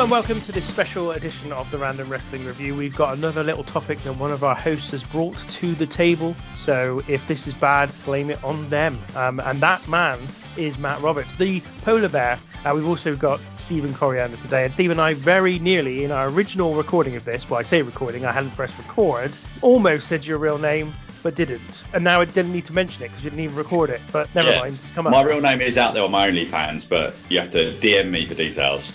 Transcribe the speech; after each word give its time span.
Hello 0.00 0.06
and 0.06 0.12
welcome 0.12 0.40
to 0.40 0.52
this 0.52 0.64
special 0.64 1.10
edition 1.10 1.52
of 1.52 1.70
the 1.70 1.76
Random 1.76 2.08
Wrestling 2.08 2.46
Review. 2.46 2.74
We've 2.74 2.96
got 2.96 3.18
another 3.18 3.44
little 3.44 3.64
topic 3.64 4.02
that 4.04 4.14
one 4.14 4.32
of 4.32 4.42
our 4.42 4.54
hosts 4.54 4.92
has 4.92 5.04
brought 5.04 5.36
to 5.36 5.74
the 5.74 5.86
table. 5.86 6.34
So 6.54 7.02
if 7.06 7.26
this 7.26 7.46
is 7.46 7.52
bad, 7.52 7.92
blame 8.06 8.30
it 8.30 8.42
on 8.42 8.66
them. 8.70 8.98
Um, 9.14 9.40
and 9.40 9.60
that 9.60 9.86
man 9.88 10.18
is 10.56 10.78
Matt 10.78 11.02
Roberts, 11.02 11.34
the 11.34 11.60
polar 11.82 12.08
bear. 12.08 12.38
Uh, 12.64 12.72
we've 12.74 12.88
also 12.88 13.14
got 13.14 13.40
Stephen 13.58 13.92
Coriander 13.92 14.38
today. 14.38 14.64
And 14.64 14.72
Stephen 14.72 14.92
and 14.92 15.02
I 15.02 15.12
very 15.12 15.58
nearly, 15.58 16.02
in 16.02 16.12
our 16.12 16.30
original 16.30 16.74
recording 16.74 17.14
of 17.14 17.26
this, 17.26 17.50
well, 17.50 17.60
I 17.60 17.62
say 17.62 17.82
recording, 17.82 18.24
I 18.24 18.32
hadn't 18.32 18.52
pressed 18.52 18.78
record, 18.78 19.36
almost 19.60 20.08
said 20.08 20.24
your 20.24 20.38
real 20.38 20.56
name 20.56 20.94
but 21.22 21.34
didn't. 21.34 21.84
And 21.92 22.02
now 22.02 22.22
I 22.22 22.24
didn't 22.24 22.52
need 22.52 22.64
to 22.64 22.72
mention 22.72 23.04
it 23.04 23.08
because 23.08 23.22
you 23.22 23.28
didn't 23.28 23.44
even 23.44 23.56
record 23.56 23.90
it. 23.90 24.00
But 24.10 24.34
never 24.34 24.48
Yeah. 24.48 24.60
mind, 24.60 24.78
it's 24.82 24.92
come 24.92 25.06
up. 25.06 25.12
My 25.12 25.20
real 25.20 25.42
name 25.42 25.60
is 25.60 25.76
out 25.76 25.92
there 25.92 26.04
on 26.04 26.10
my 26.10 26.30
OnlyFans, 26.30 26.88
but 26.88 27.14
you 27.28 27.38
have 27.38 27.50
to 27.50 27.70
DM 27.72 28.10
me 28.10 28.24
for 28.24 28.32
details. 28.32 28.90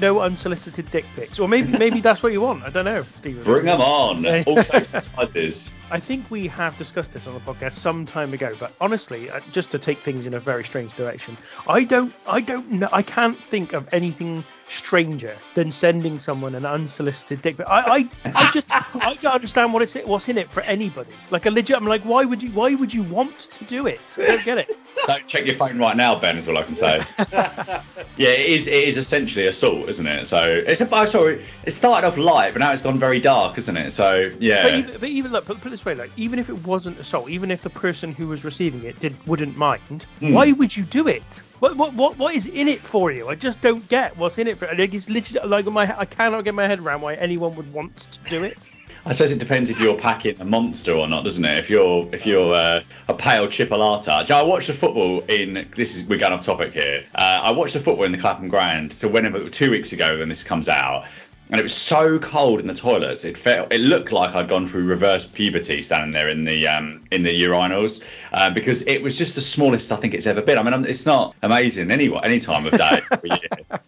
No 0.00 0.20
unsolicited 0.20 0.90
dick 0.90 1.04
pics. 1.16 1.38
Or 1.38 1.48
maybe 1.48 1.76
maybe 1.76 2.00
that's 2.00 2.22
what 2.22 2.32
you 2.32 2.40
want. 2.40 2.62
I 2.62 2.70
don't 2.70 2.84
know, 2.84 3.02
Stephen. 3.02 3.42
Bring 3.42 3.64
them 3.64 3.80
on. 3.80 4.24
All 4.46 4.62
sizes. 4.62 5.72
I 5.90 5.98
think 5.98 6.30
we 6.30 6.46
have 6.48 6.76
discussed 6.78 7.12
this 7.12 7.26
on 7.26 7.34
the 7.34 7.40
podcast 7.40 7.72
some 7.72 8.06
time 8.06 8.32
ago, 8.32 8.54
but 8.60 8.72
honestly, 8.80 9.30
uh, 9.30 9.40
just 9.52 9.70
to 9.72 9.78
take 9.78 9.98
things 9.98 10.26
in 10.26 10.34
a 10.34 10.40
very 10.40 10.64
strange 10.64 10.94
direction, 10.94 11.36
I 11.66 11.84
don't, 11.84 12.12
I 12.26 12.40
don't 12.40 12.70
know, 12.70 12.88
I 12.92 13.02
can't 13.02 13.36
think 13.36 13.72
of 13.72 13.88
anything 13.92 14.44
stranger 14.68 15.34
than 15.54 15.72
sending 15.72 16.18
someone 16.18 16.54
an 16.54 16.66
unsolicited 16.66 17.42
dick. 17.42 17.56
pic. 17.56 17.66
I, 17.68 18.08
I, 18.24 18.30
I 18.34 18.50
just, 18.50 18.66
I 18.70 19.16
don't 19.20 19.34
understand 19.34 19.72
what 19.72 19.82
it's, 19.82 19.94
what's 19.94 20.28
in 20.28 20.38
it 20.38 20.50
for 20.50 20.60
anybody. 20.62 21.10
Like 21.30 21.46
a 21.46 21.50
legit, 21.50 21.76
I'm 21.76 21.86
like, 21.86 22.02
why 22.02 22.24
would 22.24 22.42
you, 22.42 22.50
why 22.50 22.74
would 22.74 22.92
you 22.92 23.02
want 23.04 23.38
to 23.38 23.64
do 23.64 23.86
it? 23.86 24.00
I 24.18 24.26
don't 24.26 24.44
get 24.44 24.58
it. 24.58 24.78
Don't 25.06 25.26
check 25.26 25.46
your 25.46 25.54
phone 25.54 25.78
right 25.78 25.96
now, 25.96 26.18
Ben, 26.18 26.36
is 26.36 26.48
all 26.48 26.58
I 26.58 26.64
can 26.64 26.76
say. 26.76 27.02
yeah, 27.32 27.82
it 28.18 28.46
is. 28.46 28.66
It 28.66 28.87
is 28.88 28.96
essentially 28.96 29.46
assault, 29.46 29.88
isn't 29.88 30.06
it? 30.06 30.26
So 30.26 30.42
it's 30.66 30.80
a. 30.80 30.88
oh, 30.90 31.04
Sorry, 31.04 31.44
it 31.64 31.70
started 31.70 32.06
off 32.06 32.16
light, 32.16 32.52
but 32.54 32.58
now 32.60 32.72
it's 32.72 32.82
gone 32.82 32.98
very 32.98 33.20
dark, 33.20 33.58
isn't 33.58 33.76
it? 33.76 33.92
So 33.92 34.30
But 34.30 34.42
yeah. 34.42 34.76
even, 34.78 35.00
but 35.00 35.08
even 35.08 35.32
look, 35.32 35.44
put, 35.44 35.58
put 35.60 35.68
it 35.68 35.70
this 35.70 35.84
way, 35.84 35.94
like 35.94 36.10
even 36.16 36.38
if 36.38 36.48
it 36.48 36.66
wasn't 36.66 36.98
assault, 36.98 37.28
even 37.30 37.50
if 37.50 37.62
the 37.62 37.70
person 37.70 38.12
who 38.12 38.26
was 38.26 38.44
receiving 38.44 38.84
it 38.84 38.98
did 38.98 39.14
wouldn't 39.26 39.56
mind, 39.56 40.04
Hmm. 40.20 40.32
why 40.32 40.52
would 40.52 40.76
you 40.76 40.82
do 40.84 41.06
it? 41.06 41.22
What, 41.60 41.76
what 41.76 41.92
what 41.94 42.16
what 42.18 42.34
is 42.34 42.46
in 42.46 42.68
it 42.68 42.80
for 42.86 43.10
you? 43.10 43.28
I 43.28 43.34
just 43.34 43.60
don't 43.60 43.86
get 43.88 44.16
what's 44.16 44.38
in 44.38 44.46
it 44.46 44.58
for. 44.58 44.66
Like 44.76 44.94
it's 44.94 45.08
literally 45.08 45.48
like 45.48 45.66
my 45.66 45.98
I 45.98 46.04
cannot 46.04 46.44
get 46.44 46.54
my 46.54 46.66
head 46.66 46.78
around 46.80 47.00
why 47.00 47.14
anyone 47.14 47.56
would 47.56 47.72
want 47.72 47.96
to 47.96 48.18
do 48.30 48.44
it. 48.44 48.70
I 49.08 49.12
suppose 49.12 49.32
it 49.32 49.38
depends 49.38 49.70
if 49.70 49.80
you're 49.80 49.96
packing 49.96 50.38
a 50.38 50.44
monster 50.44 50.92
or 50.92 51.08
not, 51.08 51.24
doesn't 51.24 51.42
it? 51.42 51.56
If 51.56 51.70
you're 51.70 52.06
if 52.12 52.26
you're 52.26 52.52
uh, 52.52 52.82
a 53.08 53.14
pale 53.14 53.46
chipolata. 53.46 54.30
I 54.30 54.42
watched 54.42 54.66
the 54.66 54.74
football 54.74 55.20
in 55.20 55.66
this 55.74 55.96
is 55.96 56.06
we're 56.06 56.18
going 56.18 56.34
off 56.34 56.44
topic 56.44 56.74
here. 56.74 57.04
Uh, 57.14 57.40
I 57.42 57.52
watched 57.52 57.72
the 57.72 57.80
football 57.80 58.04
in 58.04 58.12
the 58.12 58.18
Clapham 58.18 58.48
Grand. 58.48 58.92
So 58.92 59.08
whenever 59.08 59.48
two 59.48 59.70
weeks 59.70 59.94
ago 59.94 60.18
when 60.18 60.28
this 60.28 60.42
comes 60.42 60.68
out. 60.68 61.06
And 61.50 61.58
it 61.58 61.62
was 61.62 61.74
so 61.74 62.18
cold 62.18 62.60
in 62.60 62.66
the 62.66 62.74
toilets. 62.74 63.24
It 63.24 63.38
felt, 63.38 63.72
it 63.72 63.80
looked 63.80 64.12
like 64.12 64.34
I'd 64.34 64.48
gone 64.48 64.66
through 64.66 64.84
reverse 64.84 65.24
puberty 65.24 65.80
standing 65.82 66.12
there 66.12 66.28
in 66.28 66.44
the 66.44 66.68
um, 66.68 67.04
in 67.10 67.22
the 67.22 67.42
urinals 67.42 68.04
uh, 68.32 68.50
because 68.50 68.82
it 68.82 69.02
was 69.02 69.16
just 69.16 69.34
the 69.34 69.40
smallest 69.40 69.90
I 69.90 69.96
think 69.96 70.14
it's 70.14 70.26
ever 70.26 70.42
been. 70.42 70.58
I 70.58 70.62
mean, 70.62 70.84
it's 70.84 71.06
not 71.06 71.34
amazing 71.42 71.90
anyway 71.90 72.20
any 72.24 72.40
time 72.40 72.66
of 72.66 72.72
day, 72.72 73.00
but 73.10 73.42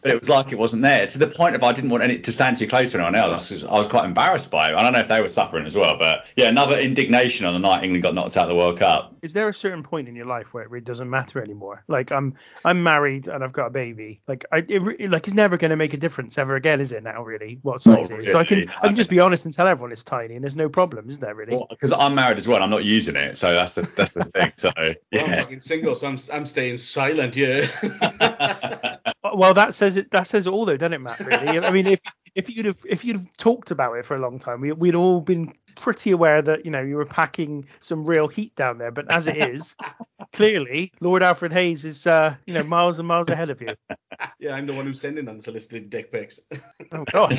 it 0.05 0.19
was 0.19 0.28
like 0.28 0.53
it 0.53 0.58
wasn't 0.58 0.83
there 0.83 1.06
to 1.06 1.19
the 1.19 1.27
point 1.27 1.55
of 1.55 1.62
I 1.62 1.72
didn't 1.72 1.91
want 1.91 2.03
any 2.03 2.19
to 2.19 2.33
stand 2.33 2.56
too 2.56 2.66
close 2.66 2.92
to 2.92 2.98
anyone 2.98 3.14
else. 3.14 3.53
I 3.53 3.72
was 3.72 3.86
quite 3.86 4.05
embarrassed 4.05 4.50
by 4.50 4.71
it. 4.71 4.75
I 4.75 4.82
don't 4.82 4.92
know 4.92 5.00
if 5.00 5.09
they 5.09 5.21
were 5.21 5.28
suffering 5.28 5.66
as 5.66 5.75
well, 5.75 5.98
but 5.98 6.27
yeah, 6.37 6.48
another 6.48 6.78
indignation 6.78 7.47
on 7.47 7.53
the 7.53 7.59
night 7.59 7.84
England 7.84 8.03
got 8.03 8.15
knocked 8.15 8.37
out 8.37 8.44
of 8.44 8.48
the 8.48 8.56
World 8.56 8.78
Cup. 8.78 9.15
Is 9.22 9.32
there 9.32 9.48
a 9.48 9.54
certain 9.54 9.82
point 9.82 10.09
in 10.09 10.16
your 10.16 10.27
life 10.27 10.54
where 10.54 10.62
it 10.62 10.71
really 10.71 10.84
doesn't 10.84 11.10
matter 11.10 11.42
anymore? 11.42 11.84
Like 11.88 12.10
I'm 12.10 12.34
I'm 12.65 12.82
married 12.82 13.28
and 13.28 13.44
I've 13.44 13.53
got 13.53 13.66
a 13.66 13.71
baby. 13.71 14.21
Like 14.27 14.44
I 14.50 14.65
it, 14.69 15.10
like 15.10 15.27
it's 15.27 15.34
never 15.34 15.56
going 15.56 15.71
to 15.71 15.77
make 15.77 15.94
a 15.94 15.98
difference 15.98 16.38
ever 16.38 16.56
again, 16.56 16.81
is 16.81 16.92
it 16.92 17.03
now? 17.03 17.22
Really, 17.22 17.50
what 17.62 17.84
Not 17.87 18.06
size 18.06 18.11
it 18.11 18.21
is? 18.21 18.31
So 18.33 18.38
I 18.38 18.44
can. 18.44 18.69
I 18.81 18.87
can 18.88 18.97
just 18.97 19.11
be 19.11 19.21
honest 19.21 19.44
and 19.44 19.55
tell 19.55 19.66
everyone 19.66 19.93
it's 19.93 20.05
tiny 20.05 20.34
and 20.34 20.44
there's 20.44 20.56
no 20.56 20.69
problem, 20.69 21.09
is 21.09 21.19
there 21.19 21.34
really? 21.34 21.65
Because 21.69 21.93
I'm 21.93 22.15
married 22.15 22.38
as 22.38 22.47
well, 22.49 22.62
I'm 22.62 22.71
not 22.71 22.84
using 22.84 23.16
it, 23.16 23.37
so 23.37 23.53
that's 23.53 23.75
the 23.75 23.83
that's 23.97 24.12
the 24.12 24.25
thing. 24.25 24.53
So 24.56 24.71
Well, 24.77 24.94
I'm 25.25 25.31
yeah. 25.31 25.43
fucking 25.43 25.60
single, 25.60 25.94
so 25.94 26.06
I'm 26.06 26.19
I'm 26.33 26.47
staying 26.47 26.77
silent 26.78 27.34
here. 27.34 27.69
Uh, 28.21 28.97
Well, 29.34 29.55
that 29.55 29.75
says 29.75 29.97
it. 29.97 30.10
That 30.10 30.27
says 30.27 30.47
it 30.47 30.53
all, 30.53 30.65
though, 30.65 30.77
doesn't 30.77 30.94
it, 30.94 30.99
Matt? 31.00 31.21
Really. 31.21 31.59
I 31.59 31.71
mean, 31.71 31.87
if 31.87 32.00
if 32.34 32.48
you'd 32.48 32.66
have 32.66 32.84
if 32.88 33.04
you'd 33.04 33.16
have 33.16 33.36
talked 33.36 33.70
about 33.70 33.94
it 33.94 34.04
for 34.04 34.16
a 34.16 34.20
long 34.20 34.38
time, 34.38 34.60
we, 34.60 34.72
we'd 34.72 34.94
all 34.94 35.20
been 35.20 35.52
pretty 35.74 36.10
aware 36.10 36.42
that 36.42 36.64
you 36.64 36.70
know 36.70 36.80
you 36.80 36.96
were 36.96 37.06
packing 37.06 37.64
some 37.80 38.04
real 38.04 38.28
heat 38.28 38.54
down 38.54 38.78
there. 38.78 38.91
But 38.91 39.10
as 39.10 39.26
it 39.26 39.36
is, 39.36 39.76
clearly, 40.32 40.92
Lord 41.00 41.22
Alfred 41.22 41.52
Hayes 41.52 41.84
is 41.84 42.06
uh, 42.06 42.34
you 42.46 42.54
know 42.54 42.62
miles 42.62 42.98
and 42.98 43.08
miles 43.08 43.28
ahead 43.28 43.50
of 43.50 43.60
you. 43.60 43.74
yeah, 44.38 44.52
I'm 44.54 44.66
the 44.66 44.74
one 44.74 44.86
who's 44.86 45.00
sending 45.00 45.28
unsolicited 45.28 45.91
dick 45.91 46.12
pics. 46.12 46.41
Oh 46.92 47.04
God, 47.04 47.38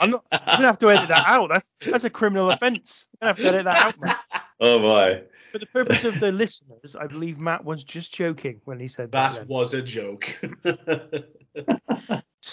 I'm 0.00 0.10
not. 0.10 0.24
I'm 0.30 0.56
gonna 0.56 0.66
have 0.66 0.78
to 0.78 0.90
edit 0.90 1.08
that 1.08 1.24
out. 1.26 1.48
That's 1.48 1.72
that's 1.80 2.04
a 2.04 2.10
criminal 2.10 2.52
offence. 2.52 3.06
I'm 3.20 3.26
gonna 3.26 3.30
have 3.30 3.38
to 3.38 3.48
edit 3.48 3.64
that 3.64 3.86
out, 3.86 4.00
man. 4.00 4.16
Oh 4.60 4.78
my. 4.78 5.22
For 5.50 5.58
the 5.58 5.66
purpose 5.66 6.04
of 6.04 6.20
the 6.20 6.30
listeners, 6.30 6.94
I 6.94 7.08
believe 7.08 7.40
Matt 7.40 7.64
was 7.64 7.82
just 7.82 8.14
joking 8.14 8.60
when 8.64 8.78
he 8.78 8.86
said 8.86 9.10
that. 9.12 9.32
that 9.32 9.38
then. 9.40 9.48
was 9.48 9.74
a 9.74 9.82
joke. 9.82 10.40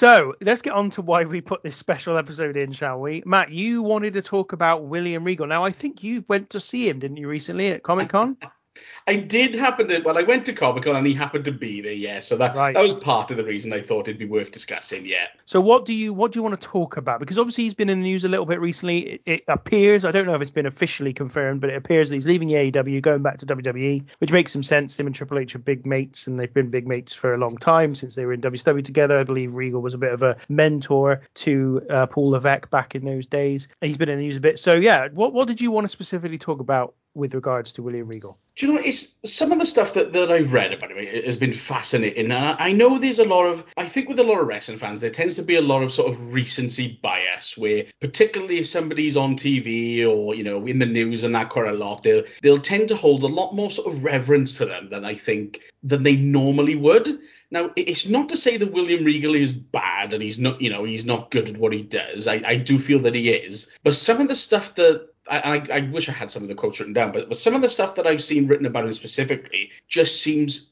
So 0.01 0.33
let's 0.41 0.63
get 0.63 0.73
on 0.73 0.89
to 0.91 1.03
why 1.03 1.25
we 1.25 1.41
put 1.41 1.61
this 1.61 1.75
special 1.75 2.17
episode 2.17 2.57
in, 2.57 2.71
shall 2.71 2.99
we? 2.99 3.21
Matt, 3.23 3.51
you 3.51 3.83
wanted 3.83 4.13
to 4.13 4.23
talk 4.23 4.51
about 4.51 4.85
William 4.85 5.23
Regal. 5.23 5.45
Now, 5.45 5.63
I 5.63 5.69
think 5.69 6.01
you 6.01 6.25
went 6.27 6.49
to 6.49 6.59
see 6.59 6.89
him, 6.89 6.97
didn't 6.97 7.17
you, 7.17 7.27
recently 7.27 7.67
at 7.67 7.83
Comic 7.83 8.09
Con? 8.09 8.35
I 9.07 9.15
did 9.15 9.55
happen 9.55 9.87
to 9.89 9.99
well, 9.99 10.17
I 10.17 10.21
went 10.21 10.45
to 10.45 10.53
Comic 10.53 10.83
Con 10.83 10.95
and 10.95 11.05
he 11.05 11.13
happened 11.13 11.45
to 11.45 11.51
be 11.51 11.81
there, 11.81 11.91
yeah. 11.91 12.21
So 12.21 12.37
that 12.37 12.55
Right. 12.55 12.73
that 12.73 12.81
was 12.81 12.93
part 12.93 13.31
of 13.31 13.37
the 13.37 13.43
reason 13.43 13.73
I 13.73 13.81
thought 13.81 14.07
it'd 14.07 14.17
be 14.19 14.25
worth 14.25 14.51
discussing, 14.51 15.05
yeah. 15.05 15.25
so 15.45 15.59
what 15.59 15.85
do 15.85 15.93
you 15.93 16.13
what 16.13 16.31
do 16.31 16.39
you 16.39 16.43
want 16.43 16.59
to 16.59 16.67
talk 16.67 16.97
about? 16.97 17.19
Because 17.19 17.37
obviously 17.37 17.65
he's 17.65 17.73
been 17.73 17.89
in 17.89 17.99
the 17.99 18.03
news 18.03 18.23
a 18.23 18.29
little 18.29 18.45
bit 18.45 18.61
recently. 18.61 18.99
It, 18.99 19.21
it 19.25 19.43
appears, 19.47 20.05
I 20.05 20.11
don't 20.11 20.25
know 20.25 20.35
if 20.35 20.41
it's 20.41 20.51
been 20.51 20.65
officially 20.65 21.13
confirmed, 21.13 21.61
but 21.61 21.69
it 21.69 21.75
appears 21.75 22.09
that 22.09 22.15
he's 22.15 22.27
leaving 22.27 22.47
the 22.47 22.55
AEW, 22.55 23.01
going 23.01 23.23
back 23.23 23.37
to 23.37 23.45
WWE, 23.45 24.03
which 24.19 24.31
makes 24.31 24.51
some 24.53 24.63
sense. 24.63 24.99
Him 24.99 25.07
and 25.07 25.15
Triple 25.15 25.39
H 25.39 25.55
are 25.55 25.59
big 25.59 25.85
mates, 25.85 26.27
and 26.27 26.39
they've 26.39 26.53
been 26.53 26.69
big 26.69 26.87
mates 26.87 27.13
for 27.13 27.33
a 27.33 27.37
long 27.37 27.57
time 27.57 27.95
since 27.95 28.15
they 28.15 28.25
were 28.25 28.33
in 28.33 28.41
WCW 28.41 28.85
together. 28.85 29.17
I 29.19 29.23
believe 29.23 29.53
Regal 29.53 29.81
was 29.81 29.93
a 29.93 29.97
bit 29.97 30.13
of 30.13 30.23
a 30.23 30.37
mentor 30.47 31.21
to 31.35 31.81
uh, 31.89 32.05
Paul 32.07 32.29
Levesque 32.31 32.69
back 32.69 32.95
in 32.95 33.03
those 33.03 33.27
days. 33.27 33.67
He's 33.81 33.97
been 33.97 34.09
in 34.09 34.17
the 34.19 34.23
news 34.23 34.37
a 34.37 34.39
bit. 34.41 34.59
So 34.59 34.75
yeah, 34.75 35.09
what 35.11 35.33
what 35.33 35.47
did 35.47 35.59
you 35.59 35.71
want 35.71 35.85
to 35.85 35.89
specifically 35.89 36.37
talk 36.37 36.59
about 36.59 36.93
with 37.13 37.33
regards 37.33 37.73
to 37.73 37.83
William 37.83 38.07
Regal? 38.07 38.37
Do 38.55 38.67
you 38.67 38.73
know, 38.73 38.81
it's 38.83 39.15
some 39.23 39.51
of 39.51 39.59
the 39.59 39.65
stuff 39.65 39.93
that, 39.93 40.13
that 40.13 40.31
I've 40.31 40.53
read 40.53 40.73
about 40.73 40.91
him 40.91 41.23
has 41.23 41.35
been 41.35 41.53
fascinating. 41.53 42.31
And 42.31 42.33
I 42.33 42.71
know 42.71 42.97
there's 42.97 43.19
a 43.19 43.25
lot 43.25 43.45
of, 43.45 43.63
I 43.77 43.87
think 43.87 44.09
with 44.09 44.19
a 44.19 44.23
lot 44.23 44.39
of 44.39 44.47
wrestling 44.47 44.77
fans, 44.77 44.99
there 44.99 45.09
tends 45.09 45.35
to 45.35 45.43
be 45.43 45.55
a 45.55 45.61
lot 45.61 45.83
of 45.83 45.91
sort 45.91 46.11
of 46.11 46.33
recency 46.33 46.99
bias 47.01 47.57
where, 47.57 47.85
particularly 48.01 48.59
if 48.59 48.67
somebody's 48.67 49.17
on 49.17 49.35
TV 49.35 50.05
or, 50.05 50.35
you 50.35 50.43
know, 50.43 50.65
in 50.67 50.79
the 50.79 50.85
news 50.85 51.23
and 51.23 51.33
that 51.35 51.49
quite 51.49 51.69
a 51.69 51.73
lot, 51.73 52.03
they'll, 52.03 52.23
they'll 52.41 52.59
tend 52.59 52.87
to 52.89 52.95
hold 52.95 53.23
a 53.23 53.27
lot 53.27 53.53
more 53.53 53.71
sort 53.71 53.93
of 53.93 54.03
reverence 54.03 54.51
for 54.51 54.65
them 54.65 54.89
than 54.89 55.05
I 55.05 55.15
think, 55.15 55.61
than 55.83 56.03
they 56.03 56.15
normally 56.15 56.75
would. 56.75 57.19
Now, 57.51 57.71
it's 57.75 58.07
not 58.07 58.29
to 58.29 58.37
say 58.37 58.55
that 58.57 58.71
William 58.71 59.03
Regal 59.03 59.35
is 59.35 59.51
bad 59.51 60.13
and 60.13 60.23
he's 60.23 60.39
not, 60.39 60.61
you 60.61 60.69
know, 60.69 60.85
he's 60.85 61.03
not 61.03 61.31
good 61.31 61.49
at 61.49 61.57
what 61.57 61.73
he 61.73 61.81
does. 61.81 62.27
I, 62.27 62.41
I 62.45 62.55
do 62.55 62.79
feel 62.79 62.99
that 62.99 63.15
he 63.15 63.29
is. 63.29 63.69
But 63.83 63.93
some 63.93 64.21
of 64.21 64.29
the 64.29 64.35
stuff 64.37 64.75
that 64.75 65.09
I, 65.29 65.63
I, 65.71 65.81
wish 65.91 66.09
I 66.09 66.13
had 66.13 66.31
some 66.31 66.43
of 66.43 66.49
the 66.49 66.55
quotes 66.55 66.79
written 66.79 66.93
down, 66.93 67.11
but, 67.11 67.35
some 67.35 67.53
of 67.53 67.61
the 67.61 67.69
stuff 67.69 67.95
that 67.95 68.07
I've 68.07 68.23
seen 68.23 68.47
written 68.47 68.65
about 68.65 68.85
him 68.85 68.93
specifically 68.93 69.71
just 69.87 70.21
seems 70.21 70.71